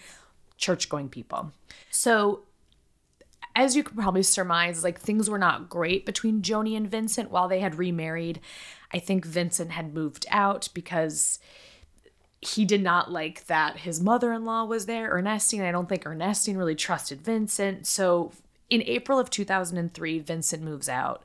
[0.56, 1.52] church going people.
[1.90, 2.44] So
[3.54, 7.48] as you can probably surmise, like things were not great between Joni and Vincent while
[7.48, 8.40] they had remarried.
[8.92, 11.38] I think Vincent had moved out because
[12.40, 15.62] he did not like that his mother-in-law was there, Ernestine.
[15.62, 17.86] I don't think Ernestine really trusted Vincent.
[17.86, 18.32] So
[18.68, 21.22] in April of 2003, Vincent moves out.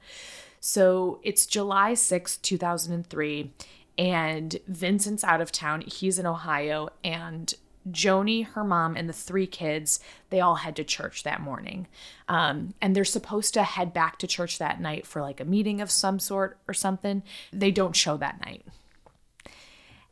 [0.59, 3.51] So it's July 6, 2003,
[3.97, 5.81] and Vincent's out of town.
[5.81, 7.53] He's in Ohio, and
[7.91, 11.87] Joni, her mom, and the three kids, they all head to church that morning.
[12.27, 15.81] Um, and they're supposed to head back to church that night for like a meeting
[15.81, 17.23] of some sort or something.
[17.51, 18.65] They don't show that night.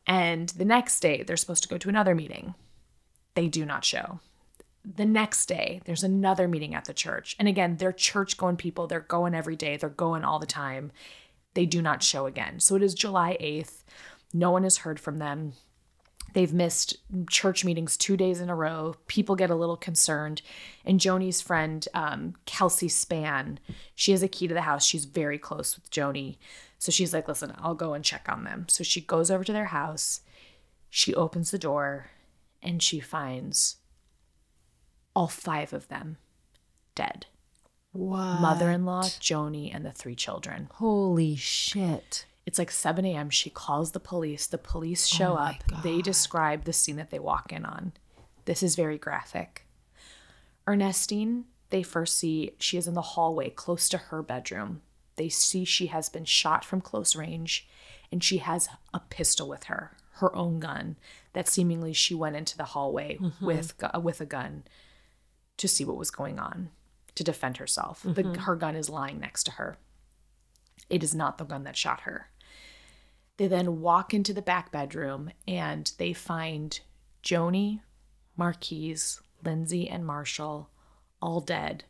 [0.08, 2.54] And the next day, they're supposed to go to another meeting.
[3.34, 4.20] They do not show.
[4.84, 7.36] The next day, there's another meeting at the church.
[7.40, 8.86] And again, they're church going people.
[8.86, 10.92] They're going every day, they're going all the time.
[11.56, 12.60] They do not show again.
[12.60, 13.84] So it is July 8th.
[14.34, 15.54] No one has heard from them.
[16.36, 16.98] They've missed
[17.30, 18.96] church meetings two days in a row.
[19.08, 20.42] People get a little concerned.
[20.84, 23.58] And Joni's friend, um, Kelsey Span,
[23.96, 24.86] she has a key to the house.
[24.86, 26.36] She's very close with Joni.
[26.78, 28.66] So she's like, listen, I'll go and check on them.
[28.68, 30.20] So she goes over to their house.
[30.90, 32.08] She opens the door
[32.62, 33.78] and she finds
[35.16, 36.18] all five of them
[36.96, 37.28] dead
[37.94, 38.42] What?
[38.42, 40.68] mother in law, Joni, and the three children.
[40.74, 42.26] Holy shit.
[42.46, 43.30] It's like 7 a.m.
[43.30, 44.48] She calls the police.
[44.48, 45.64] The police show Oh up.
[45.84, 47.94] They describe the scene that they walk in on.
[48.46, 49.66] This is very graphic.
[50.68, 54.82] Ernestine, they first see she is in the hallway close to her bedroom.
[55.16, 57.68] They see she has been shot from close range
[58.12, 60.98] and she has a pistol with her, her own gun,
[61.34, 63.46] that seemingly she went into the hallway mm-hmm.
[63.46, 64.64] with, gu- uh, with a gun
[65.58, 66.70] to see what was going on,
[67.16, 68.04] to defend herself.
[68.04, 68.42] The, mm-hmm.
[68.42, 69.78] her gun is lying next to her.
[70.90, 72.30] It is not the gun that shot her.
[73.38, 76.80] They then walk into the back bedroom and they find
[77.24, 77.82] Joni,
[78.38, 80.70] Marquise, Lindsay, and Marshall
[81.22, 81.84] all dead,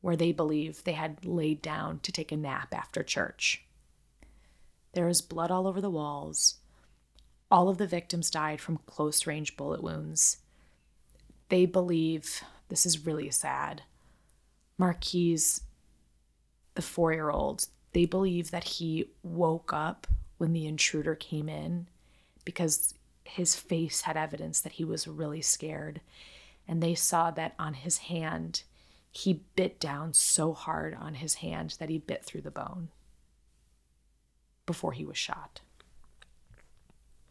[0.00, 3.64] where they believe they had laid down to take a nap after church.
[4.92, 6.56] There is blood all over the walls.
[7.50, 10.38] All of the victims died from close range bullet wounds.
[11.48, 13.82] They believe this is really sad.
[14.76, 15.62] Marquise,
[16.74, 20.06] the four year old, they believe that he woke up
[20.38, 21.88] when the intruder came in
[22.44, 26.00] because his face had evidence that he was really scared.
[26.66, 28.62] And they saw that on his hand,
[29.10, 32.88] he bit down so hard on his hand that he bit through the bone
[34.66, 35.60] before he was shot.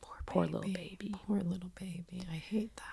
[0.01, 1.15] Poor, Poor little baby.
[1.25, 2.23] Poor little baby.
[2.31, 2.83] I hate that.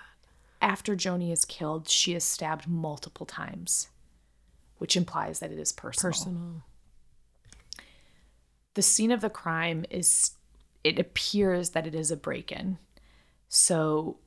[0.61, 3.89] After Joni is killed, she is stabbed multiple times,
[4.77, 6.11] which implies that it is personal.
[6.11, 6.63] Personal.
[8.75, 10.31] The scene of the crime is
[10.83, 12.77] it appears that it is a break-in.
[13.49, 14.17] So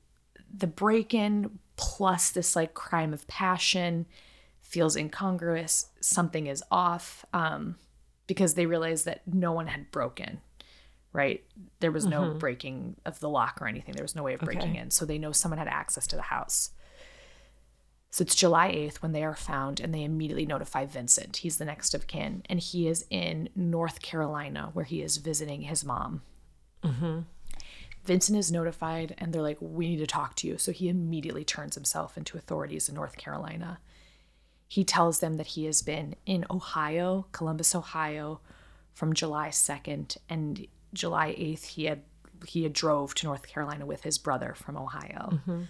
[0.53, 4.07] the break-in plus this like crime of passion
[4.61, 5.87] feels incongruous.
[6.01, 7.77] Something is off um,
[8.27, 10.41] because they realize that no one had broken
[11.13, 11.43] right?
[11.81, 13.95] There was no breaking of the lock or anything.
[13.95, 14.79] There was no way of breaking Okay.
[14.79, 14.91] in.
[14.91, 16.71] So they know someone had access to the house
[18.19, 21.37] so it's July 8th when they are found, and they immediately notify Vincent.
[21.37, 25.63] He's the next of kin, and he is in North Carolina where he is visiting
[25.63, 26.23] his mom.
[26.83, 27.21] Mm-hmm.
[28.03, 30.59] Vincent is notified, and they're like, We need to talk to you.
[30.59, 33.79] So he immediately turns himself into authorities in North Carolina.
[34.67, 38.41] He tells them that he has been in Ohio, Columbus, Ohio,
[38.95, 42.03] from July 2nd, and July 8th, he had
[42.45, 45.31] he had drove to North Carolina with his brother from Ohio.
[45.35, 45.63] Mm-hmm.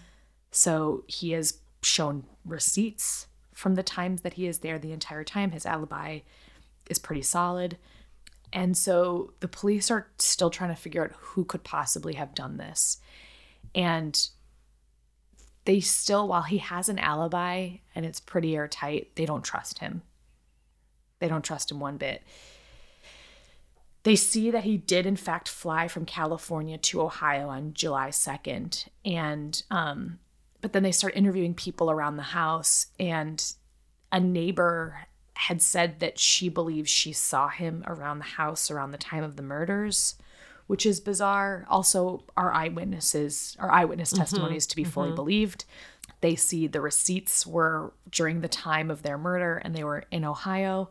[0.50, 5.50] So he has shown receipts from the times that he is there the entire time.
[5.50, 6.20] His alibi
[6.88, 7.76] is pretty solid.
[8.52, 12.56] And so the police are still trying to figure out who could possibly have done
[12.56, 12.98] this.
[13.74, 14.18] And
[15.64, 20.02] they still, while he has an alibi and it's pretty airtight, they don't trust him.
[21.18, 22.22] They don't trust him one bit.
[24.04, 28.88] They see that he did, in fact, fly from California to Ohio on July 2nd.
[29.04, 30.20] And, um,
[30.60, 32.86] but then they start interviewing people around the house.
[32.98, 33.44] And
[34.10, 38.98] a neighbor had said that she believes she saw him around the house around the
[38.98, 40.16] time of the murders,
[40.66, 41.64] which is bizarre.
[41.68, 44.20] Also, our eyewitnesses, our eyewitness mm-hmm.
[44.20, 44.90] testimonies to be mm-hmm.
[44.90, 45.64] fully believed.
[46.20, 50.24] They see the receipts were during the time of their murder and they were in
[50.24, 50.90] Ohio.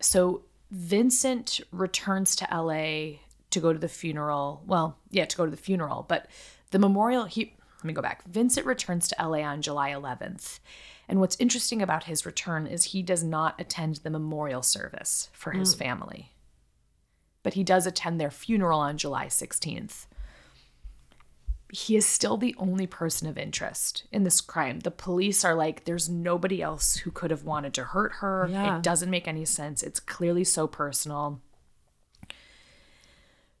[0.00, 4.62] So Vincent returns to LA to go to the funeral.
[4.66, 6.26] Well, yeah, to go to the funeral, but
[6.70, 7.55] the memorial he
[7.86, 8.24] let me go back.
[8.24, 10.58] Vincent returns to LA on July 11th.
[11.08, 15.52] And what's interesting about his return is he does not attend the memorial service for
[15.52, 15.78] his hmm.
[15.78, 16.32] family.
[17.44, 20.06] But he does attend their funeral on July 16th.
[21.72, 24.80] He is still the only person of interest in this crime.
[24.80, 28.48] The police are like, there's nobody else who could have wanted to hurt her.
[28.50, 28.78] Yeah.
[28.78, 29.84] It doesn't make any sense.
[29.84, 31.40] It's clearly so personal.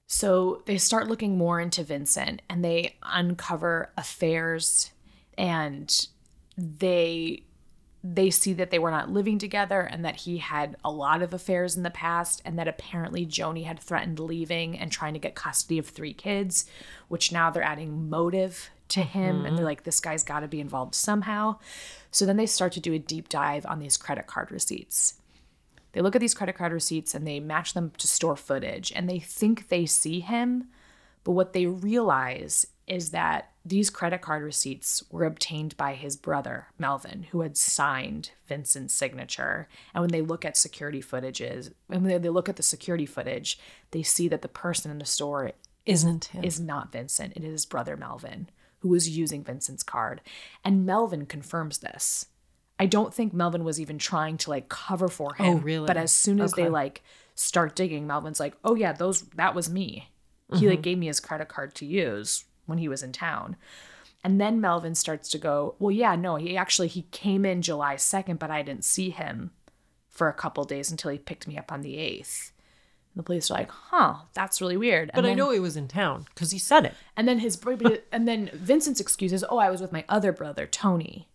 [0.06, 4.90] So they start looking more into Vincent and they uncover affairs
[5.36, 6.08] and
[6.56, 7.42] they
[8.14, 11.34] they see that they were not living together and that he had a lot of
[11.34, 15.34] affairs in the past and that apparently Joni had threatened leaving and trying to get
[15.34, 16.66] custody of three kids,
[17.08, 19.64] which now they're adding motive to him and they're mm-hmm.
[19.64, 21.56] like this guy's got to be involved somehow.
[22.12, 25.14] So then they start to do a deep dive on these credit card receipts.
[25.96, 29.08] They look at these credit card receipts and they match them to store footage and
[29.08, 30.68] they think they see him.
[31.24, 36.66] But what they realize is that these credit card receipts were obtained by his brother,
[36.78, 39.68] Melvin, who had signed Vincent's signature.
[39.94, 43.58] And when they look at security footages, when they they look at the security footage,
[43.92, 45.52] they see that the person in the store
[45.86, 46.44] Isn't him.
[46.44, 47.32] is not Vincent.
[47.36, 50.20] It is his brother Melvin who was using Vincent's card.
[50.62, 52.26] And Melvin confirms this.
[52.78, 55.56] I don't think Melvin was even trying to like cover for oh, him.
[55.56, 55.86] Oh, really?
[55.86, 57.02] But as soon as they like
[57.34, 60.10] start digging, Melvin's like, "Oh yeah, those that was me."
[60.50, 60.68] He mm-hmm.
[60.68, 63.56] like gave me his credit card to use when he was in town.
[64.22, 67.94] And then Melvin starts to go, "Well, yeah, no, he actually he came in July
[67.96, 69.52] 2nd, but I didn't see him
[70.10, 72.50] for a couple days until he picked me up on the 8th."
[73.14, 75.76] And the police are like, "Huh, that's really weird." but and I know he was
[75.76, 76.94] in town because he said it.
[77.16, 77.58] and then his
[78.12, 81.28] and then Vincent's excuse is, "Oh, I was with my other brother, Tony."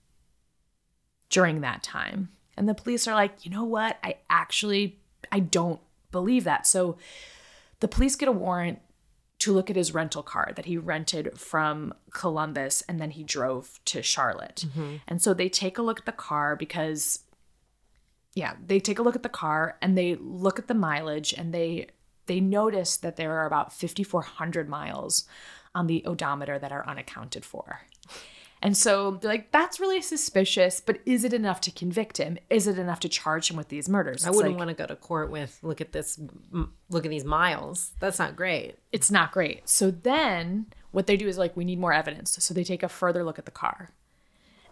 [1.32, 2.30] During that time.
[2.58, 3.98] And the police are like, "You know what?
[4.04, 5.00] I actually
[5.32, 5.80] I don't
[6.12, 6.98] believe that." So
[7.80, 8.80] the police get a warrant
[9.40, 13.80] to look at his rental car that he rented from Columbus and then he drove
[13.86, 14.66] to Charlotte.
[14.68, 14.98] Mm-hmm.
[15.08, 17.24] And so they take a look at the car because
[18.36, 21.54] yeah, they take a look at the car and they look at the mileage and
[21.54, 21.88] they
[22.28, 25.26] they notice that there are about 5400 miles
[25.74, 27.82] on the odometer that are unaccounted for.
[28.64, 32.38] And so they're like, that's really suspicious, but is it enough to convict him?
[32.50, 34.26] Is it enough to charge him with these murders?
[34.26, 36.20] I wouldn't like, want to go to court with look at this,
[36.90, 37.94] look at these miles.
[38.00, 38.76] That's not great.
[38.92, 39.68] it's not great.
[39.68, 42.38] So then what they do is like, we need more evidence.
[42.40, 43.90] So they take a further look at the car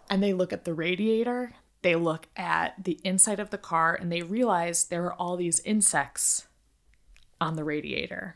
[0.08, 4.12] and they look at the radiator, they look at the inside of the car, and
[4.12, 6.48] they realize there are all these insects
[7.42, 8.36] on the radiator.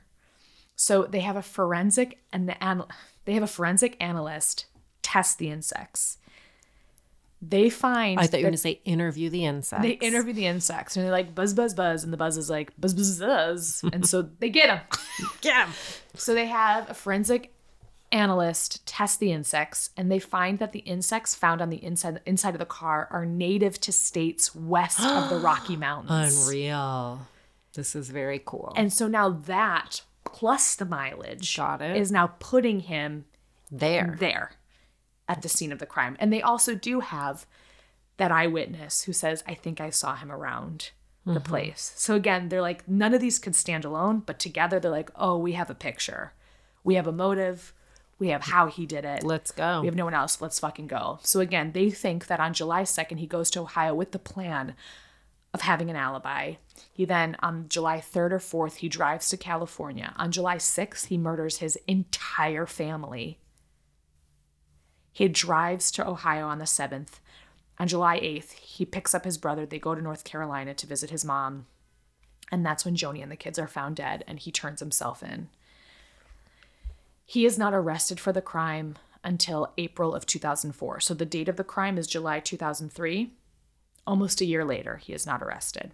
[0.76, 2.90] So they have a forensic and the anal-
[3.26, 4.66] they have a forensic analyst
[5.04, 6.18] test the insects.
[7.42, 9.84] They find I thought you were going to say interview the insects.
[9.84, 12.72] they interview the insects and they're like buzz buzz buzz and the buzz is like
[12.80, 14.80] buzz buzz buzz and so they get them
[15.42, 15.74] get them.
[16.16, 17.54] so they have a forensic
[18.14, 22.56] analyst test the insects and they find that the insects found on the inside inside
[22.56, 26.48] of the car are native to states west of the Rocky Mountains.
[26.48, 27.28] Unreal.
[27.74, 28.72] This is very cool.
[28.78, 31.98] And so now that plus the mileage Got it.
[31.98, 33.26] is now putting him
[33.72, 34.16] there.
[34.20, 34.52] there
[35.34, 36.16] at the scene of the crime.
[36.20, 37.48] And they also do have
[38.18, 40.92] that eyewitness who says, I think I saw him around
[41.26, 41.44] the mm-hmm.
[41.44, 41.92] place.
[41.96, 45.38] So again, they're like, none of these could stand alone, but together they're like, oh,
[45.38, 46.34] we have a picture.
[46.84, 47.74] We have a motive.
[48.20, 49.24] We have how he did it.
[49.24, 49.82] Let's go.
[49.82, 50.40] We have no one else.
[50.40, 51.18] Let's fucking go.
[51.24, 54.76] So again, they think that on July 2nd, he goes to Ohio with the plan
[55.52, 56.54] of having an alibi.
[56.92, 60.14] He then, on July 3rd or 4th, he drives to California.
[60.18, 63.40] On July 6th, he murders his entire family.
[65.14, 67.20] He drives to Ohio on the 7th.
[67.80, 69.66] On July 8th, he picks up his brother.
[69.66, 71.68] They go to North Carolina to visit his mom.
[72.52, 75.50] And that's when Joni and the kids are found dead, and he turns himself in.
[77.26, 81.00] He is not arrested for the crime until April of 2004.
[81.00, 83.34] So the date of the crime is July 2003.
[84.06, 85.92] Almost a year later, he is not arrested.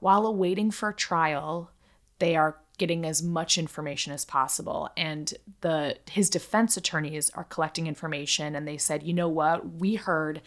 [0.00, 1.70] While awaiting for trial,
[2.18, 7.86] they are getting as much information as possible and the his defense attorneys are collecting
[7.86, 9.74] information and they said, "You know what?
[9.74, 10.40] We heard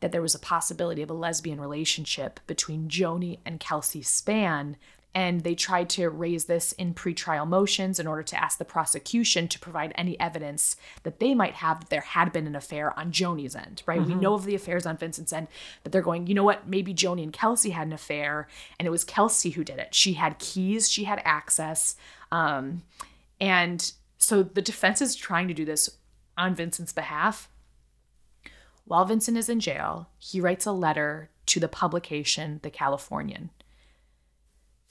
[0.00, 4.76] that there was a possibility of a lesbian relationship between Joni and Kelsey Span
[5.16, 9.48] and they tried to raise this in pretrial motions in order to ask the prosecution
[9.48, 13.10] to provide any evidence that they might have that there had been an affair on
[13.10, 14.04] Joni's end, right?
[14.04, 15.48] We know of the affairs on Vincent's end,
[15.82, 16.68] but they're going, you know what?
[16.68, 18.46] Maybe Joni and Kelsey had an affair,
[18.78, 19.94] and it was Kelsey who did it.
[19.94, 21.96] She had keys, she had access.
[22.30, 22.82] Um,
[23.40, 25.96] and so the defense is trying to do this
[26.36, 27.48] on Vincent's behalf.
[28.84, 33.48] While Vincent is in jail, he writes a letter to the publication The Californian.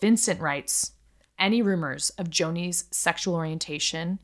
[0.01, 0.91] Vincent writes
[1.39, 4.19] Any rumors of Joni's sexual orientation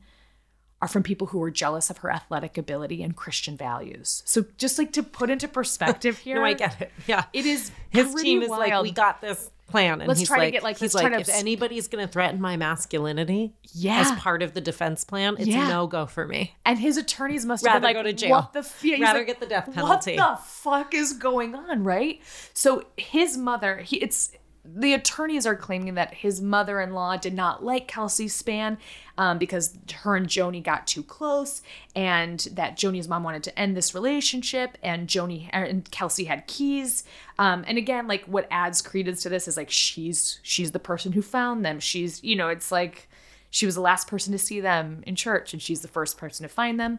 [0.80, 4.22] are from people who were jealous of her athletic ability and Christian values.
[4.26, 6.90] So, just like to put into perspective here, No, I get it.
[7.06, 7.24] Yeah.
[7.32, 10.00] It is His team is like, we got this plan.
[10.00, 12.56] And Let's he's try to get, like, he's like, if anybody's going to threaten my
[12.56, 14.00] masculinity Yeah.
[14.00, 15.68] as part of the defense plan, it's Yeah.
[15.68, 16.56] no go for me.
[16.66, 18.30] And his attorneys must have Rather been like, go to jail.
[18.30, 18.84] What the f-?
[18.84, 22.20] yeah, Rather like, get the death penalty." What the fuck is going on, right?
[22.54, 24.32] So his mother, he it's
[24.64, 28.78] the attorneys are claiming that his mother-in-law did not like Kelsey Span
[29.18, 31.62] um, because her and Joni got too close,
[31.96, 37.02] and that Joni's mom wanted to end this relationship, and Joni and Kelsey had keys.
[37.38, 41.12] Um, and again, like what adds credence to this is like she's she's the person
[41.12, 41.80] who found them.
[41.80, 43.08] She's you know it's like
[43.50, 46.42] she was the last person to see them in church and she's the first person
[46.42, 46.98] to find them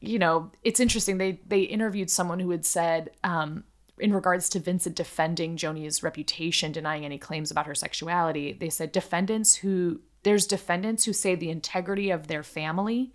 [0.00, 3.64] you know it's interesting they they interviewed someone who had said um
[4.00, 8.92] in regards to Vincent defending Joni's reputation, denying any claims about her sexuality, they said
[8.92, 13.12] defendants who there's defendants who say the integrity of their family,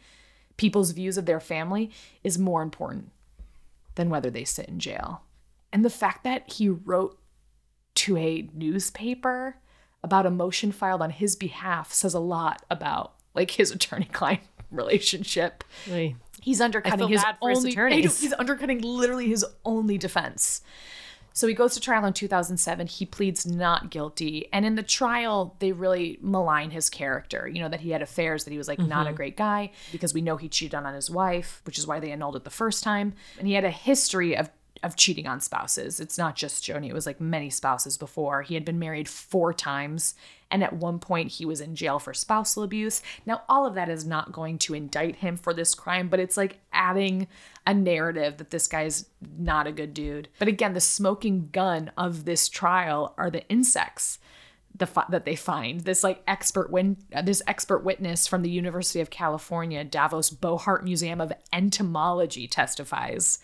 [0.57, 1.91] people's views of their family,
[2.23, 3.11] is more important
[3.95, 5.21] than whether they sit in jail.
[5.71, 7.19] And the fact that he wrote
[7.95, 9.57] to a newspaper
[10.03, 14.41] about a motion filed on his behalf says a lot about like his attorney client
[14.71, 15.63] relationship.
[15.89, 18.19] Like, He's undercutting his bad his only attorneys.
[18.21, 20.61] he's undercutting literally his only defense.
[21.35, 22.85] So he goes to trial in 2007.
[22.85, 24.47] He pleads not guilty.
[24.53, 27.47] And in the trial, they really malign his character.
[27.51, 29.13] You know, that he had affairs, that he was like not Mm-hmm.
[29.13, 32.11] a great guy because we know he cheated on his wife, which is why they
[32.11, 33.13] annulled it the first time.
[33.39, 34.51] And he had a history of
[34.84, 35.99] of cheating on spouses.
[35.99, 38.41] It's not just Joni, it was like many spouses before.
[38.41, 40.15] He had been married four times.
[40.51, 43.01] And at one point, he was in jail for spousal abuse.
[43.25, 46.38] Now, all of that is not going to indict him for this crime, but it's
[46.38, 47.27] like adding
[47.65, 49.07] a narrative that this guy's
[49.39, 50.27] not a good dude.
[50.38, 54.19] But again, the smoking gun of this trial are the insects
[54.75, 55.81] the that they find.
[55.81, 61.21] This like expert win this expert witness from the University of California Davis Bohart Museum
[61.21, 63.39] of Entomology testifies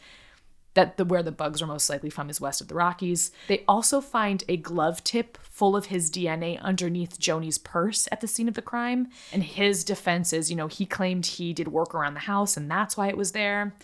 [0.79, 3.31] that the where the bugs are most likely from is west of the Rockies.
[3.47, 8.27] They also find a glove tip full of his DNA underneath Joni's purse at the
[8.27, 9.09] scene of the crime.
[9.33, 12.71] And his defense is, you know, he claimed he did work around the house and
[12.71, 13.75] that's why it was there.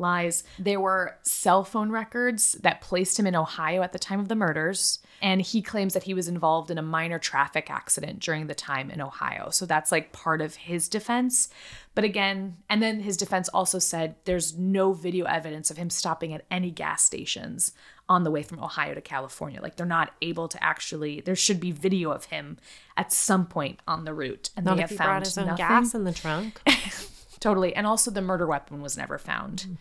[0.00, 0.42] Lies.
[0.58, 4.34] There were cell phone records that placed him in Ohio at the time of the
[4.34, 4.98] murders.
[5.22, 8.90] And he claims that he was involved in a minor traffic accident during the time
[8.90, 9.50] in Ohio.
[9.50, 11.50] So that's like part of his defense.
[11.94, 16.32] But again, and then his defense also said there's no video evidence of him stopping
[16.32, 17.72] at any gas stations
[18.08, 19.60] on the way from Ohio to California.
[19.60, 22.56] Like they're not able to actually, there should be video of him
[22.96, 24.50] at some point on the route.
[24.56, 25.66] And not they have found his own nothing.
[25.66, 26.60] gas in the trunk.
[27.40, 27.74] Totally.
[27.74, 29.62] And also the murder weapon was never found.
[29.62, 29.74] Hmm.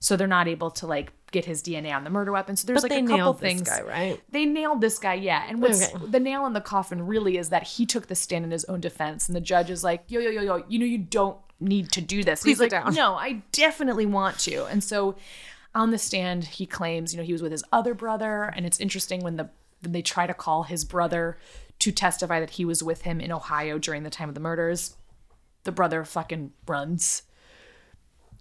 [0.00, 2.56] So they're not able to like get his DNA on the murder weapon.
[2.56, 3.62] So there's But like they a couple nailed this things.
[3.68, 4.22] guy, right?
[4.30, 5.44] They nailed this guy, yeah.
[5.48, 6.06] And what's Okay.
[6.06, 8.80] the nail in the coffin really is that he took the stand in his own
[8.80, 11.90] defense, and the judge is like, "Yo, yo, yo, yo, you know, you don't need
[11.92, 12.94] to do this." Please He's like, down.
[12.94, 15.16] "No, I definitely want to." And so,
[15.74, 18.80] on the stand, he claims, you know, he was with his other brother, and it's
[18.80, 19.50] interesting when the
[19.82, 21.38] when they try to call his brother
[21.80, 24.96] to testify that he was with him in Ohio during the time of the murders.
[25.64, 27.22] The brother fucking runs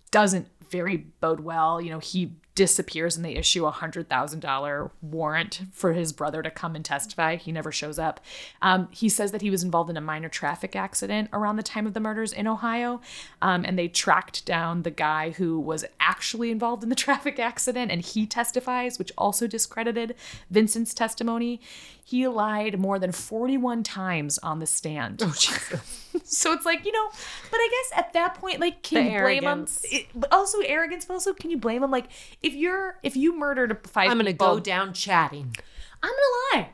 [0.10, 1.82] doesn't very bode well.
[1.82, 6.42] You know, he disappears and they issue a hundred thousand dollar warrant for his brother
[6.42, 7.36] to come and testify.
[7.36, 8.20] He never shows up.
[8.64, 11.86] Um, he says that he was involved in a minor traffic accident around the time
[11.86, 13.00] of the murders in Ohio,
[13.44, 17.92] um, and they tracked down the guy who was actually involved in the traffic accident,
[17.92, 20.16] and he testifies, which also discredited
[20.50, 21.62] Vincent's testimony.
[22.08, 25.22] He lied more than 41 times on the stand.
[25.22, 26.08] Oh, Jesus.
[26.24, 27.10] so it's like, you know,
[27.52, 29.68] but I guess at that point, like, can The you blame him?
[29.92, 31.92] It, but also arrogance, but also can you blame him?
[31.92, 32.06] Like,
[32.42, 35.54] if you're if you murdered five, I'm gonna go down chatting.
[36.02, 36.70] I'm gonna lie,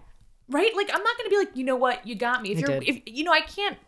[0.50, 0.76] right?
[0.76, 2.52] Like, I'm not gonna be like, you know what, you got me.
[2.52, 2.90] If I you're, did.
[2.90, 3.80] if you know, I can't.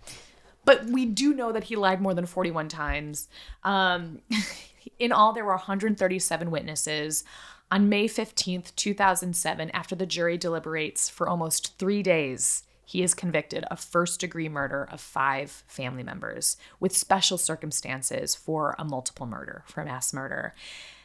[0.66, 3.28] But we do know that he lied more than 41 times.
[3.64, 4.22] Um,
[4.98, 7.24] in all, there were 137 witnesses.
[7.72, 13.64] On May 15th, 2007, after the jury deliberates for almost three days, he is convicted
[13.66, 19.64] of first degree murder of five family members with special circumstances for a multiple murder,
[19.66, 20.54] for a mass murder.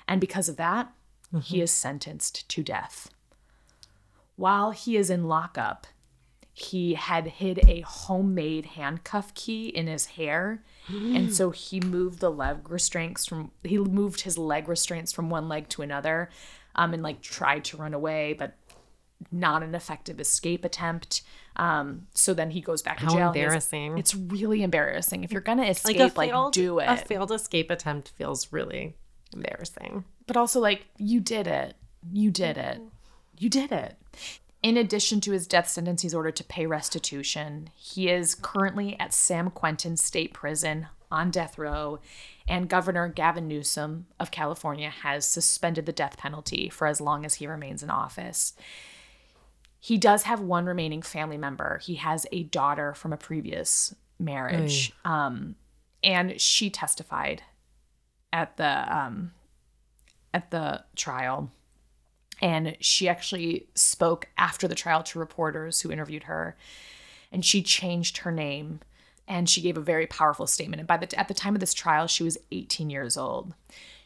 [0.06, 0.92] And because of that,
[1.30, 1.62] he mm-hmm.
[1.62, 3.10] is sentenced to death.
[4.36, 5.86] While he is in lockup,
[6.60, 10.62] he had hid a homemade handcuff key in his hair.
[10.88, 15.48] and so he moved the leg restraints from he moved his leg restraints from one
[15.48, 16.28] leg to another
[16.74, 18.56] um, and like tried to run away, but
[19.30, 21.22] not an effective escape attempt.
[21.56, 23.26] Um, so then he goes back to How jail.
[23.28, 23.98] Embarrassing.
[23.98, 25.24] It's really embarrassing.
[25.24, 26.86] If you're gonna escape, like, failed, do it.
[26.88, 28.96] A failed escape attempt feels really
[29.32, 30.04] embarrassing.
[30.26, 31.74] but also like you did it.
[32.12, 32.80] You did it.
[33.38, 33.96] You did it.
[34.62, 37.70] In addition to his death sentence, he's ordered to pay restitution.
[37.74, 41.98] He is currently at San Quentin State Prison on death row,
[42.46, 47.36] and Governor Gavin Newsom of California has suspended the death penalty for as long as
[47.36, 48.52] he remains in office.
[49.80, 51.78] He does have one remaining family member.
[51.78, 55.56] He has a daughter from a previous marriage, um,
[56.04, 57.42] and she testified
[58.32, 59.32] at the um,
[60.34, 61.50] at the trial.
[62.40, 66.56] And she actually spoke after the trial to reporters who interviewed her.
[67.30, 68.80] And she changed her name
[69.28, 70.80] and she gave a very powerful statement.
[70.80, 73.54] And by the at the time of this trial, she was 18 years old.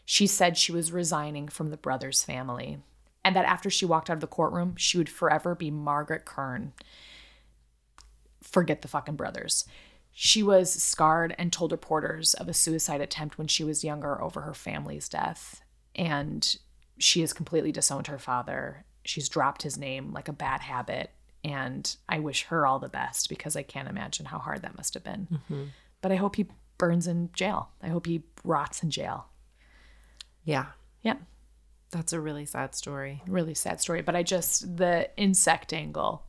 [0.05, 2.78] She said she was resigning from the brothers' family
[3.24, 6.74] and that after she walked out of the courtroom, she would forever be Margaret Kern.
[8.43, 9.64] Forget the fucking brothers.
[10.12, 14.43] She was scarred and told reporters of a suicide attempt when she was younger over
[14.43, 15.62] her family's death.
[15.97, 16.57] And
[16.99, 18.84] she has completely disowned her father.
[19.05, 21.11] She's dropped his name like a bad habit.
[21.42, 24.95] And I wish her all the best because I can't imagine how hard that must
[24.95, 25.28] have been.
[25.30, 25.64] Mm-hmm.
[26.01, 26.47] But I hope he
[26.78, 27.68] burns in jail.
[27.82, 29.26] I hope he rots in jail.
[30.45, 30.66] Yeah,
[31.03, 31.16] Yeah,
[31.90, 33.22] that's a really sad story.
[33.26, 34.03] really sad story.
[34.03, 36.22] But I just, the insect angle.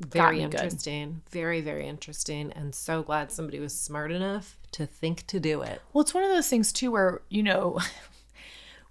[0.00, 0.54] Very me good.
[0.54, 1.22] interesting.
[1.30, 2.52] Very, very interesting.
[2.52, 5.80] And so glad somebody was smart enough to think to do it.
[5.92, 7.78] Well, it's one of those things too where, you know,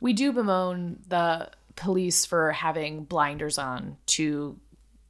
[0.04, 4.60] we do bemoan the police for having blinders on to,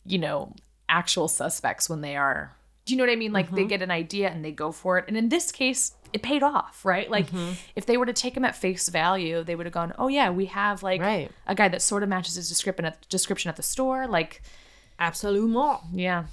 [0.05, 0.53] you know,
[0.87, 3.33] actual suspects when they are, do you know what I mean?
[3.33, 3.69] Like they mm-hmm.
[3.69, 5.05] get an idea and they go for it.
[5.07, 7.09] And in this case, it paid off, right?
[7.09, 7.53] Like mm-hmm.
[7.75, 10.29] if they were to take him at face value, they would have gone, oh, yeah,
[10.29, 11.31] we have like Right.
[11.47, 14.05] a guy that sort of matches his description at, description at the store.
[14.05, 14.43] Like,
[14.99, 16.25] absolutely, yeah.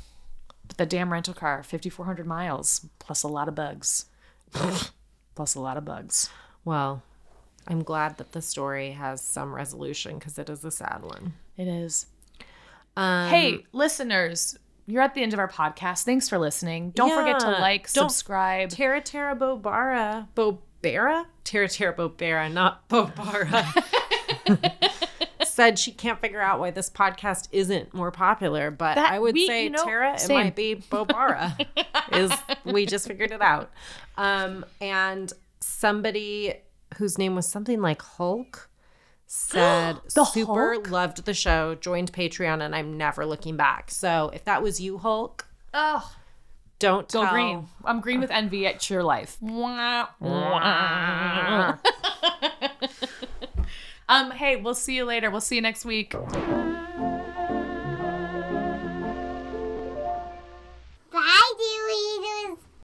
[0.69, 4.05] But the damn rental car, 5,400 miles, plus a lot of bugs.
[5.35, 6.29] plus a lot of bugs.
[6.63, 7.03] Well,
[7.71, 11.35] I'm glad that the story has some resolution because it is a sad one.
[11.57, 12.07] It is.
[12.97, 16.03] Um, Hey, listeners, you're at the end of our podcast.
[16.03, 16.91] Thanks for listening.
[16.91, 17.61] Don't forget to Yeah.
[17.61, 18.71] like, Don't- subscribe.
[18.71, 20.27] Tara Tara Bobara.
[20.35, 21.27] Bobara?
[21.45, 23.64] Tara Tara Bobara, not Bobara.
[25.45, 29.35] Said she can't figure out why this podcast isn't more popular, but That- I would
[29.35, 31.55] we- say you know, Tara, it might be Bobara.
[32.12, 32.33] is
[32.64, 33.71] we just figured it out.
[34.16, 36.55] Um, and somebody
[36.99, 38.68] whose name was something like Hulk,
[39.26, 40.91] said super Hulk?
[40.91, 43.91] loved the show, joined Patreon, and I'm never looking back.
[43.91, 46.12] So if that was you, Hulk, oh,
[46.78, 47.32] don't go tell.
[47.32, 47.68] green.
[47.84, 49.36] I'm green with envy at your life.
[54.11, 55.30] Um, hey, we'll see you later.
[55.30, 56.11] We'll see you next week.
[56.12, 56.26] Bye,
[61.12, 61.80] dude.